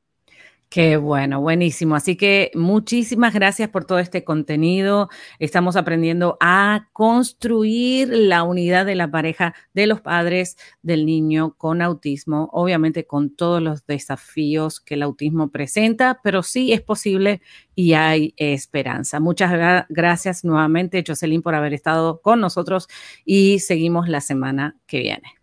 Qué 0.73 0.97
bueno, 0.97 1.43
buenísimo. 1.43 1.97
Así 1.97 2.17
que 2.17 2.51
muchísimas 2.55 3.35
gracias 3.35 3.69
por 3.69 3.85
todo 3.85 3.99
este 3.99 4.25
contenido. 4.25 5.11
Estamos 5.39 5.77
aprendiendo 5.77 6.39
a 6.41 6.89
construir 6.95 8.09
la 8.09 8.43
unidad 8.43 8.87
de 8.87 8.95
la 8.95 9.11
pareja 9.11 9.55
de 9.75 9.87
los 9.87 10.01
padres 10.01 10.57
del 10.81 11.05
niño 11.05 11.57
con 11.59 11.83
autismo, 11.83 12.49
obviamente 12.55 13.07
con 13.07 13.37
todos 13.37 13.61
los 13.61 13.85
desafíos 13.85 14.81
que 14.81 14.95
el 14.95 15.03
autismo 15.03 15.51
presenta, 15.51 16.21
pero 16.25 16.43
sí 16.43 16.73
es 16.73 16.81
posible 16.81 17.43
y 17.75 17.93
hay 17.93 18.33
esperanza. 18.39 19.21
Muchas 19.21 19.85
gracias 19.91 20.43
nuevamente, 20.43 21.05
Jocelyn, 21.07 21.43
por 21.43 21.55
haber 21.55 21.75
estado 21.75 22.23
con 22.23 22.41
nosotros 22.41 22.89
y 23.27 23.59
seguimos 23.59 24.09
la 24.09 24.23
semana 24.23 24.79
que 24.87 25.01
viene. 25.01 25.35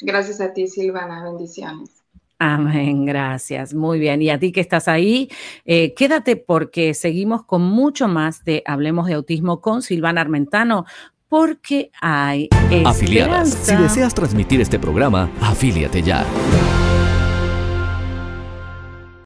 Gracias 0.00 0.42
a 0.42 0.52
ti, 0.52 0.66
Silvana. 0.66 1.24
Bendiciones. 1.24 2.03
Amén, 2.38 3.04
gracias. 3.04 3.74
Muy 3.74 3.98
bien. 3.98 4.20
Y 4.22 4.30
a 4.30 4.38
ti 4.38 4.52
que 4.52 4.60
estás 4.60 4.88
ahí, 4.88 5.28
eh, 5.64 5.94
quédate 5.94 6.36
porque 6.36 6.94
seguimos 6.94 7.44
con 7.44 7.62
mucho 7.62 8.08
más 8.08 8.44
de 8.44 8.62
Hablemos 8.66 9.06
de 9.06 9.14
Autismo 9.14 9.60
con 9.60 9.82
Silvana 9.82 10.20
Armentano, 10.20 10.84
porque 11.28 11.90
hay 12.00 12.48
Afiliadas. 12.84 13.50
Si 13.50 13.74
deseas 13.74 14.14
transmitir 14.14 14.60
este 14.60 14.78
programa, 14.78 15.30
afíliate 15.40 16.02
ya. 16.02 16.24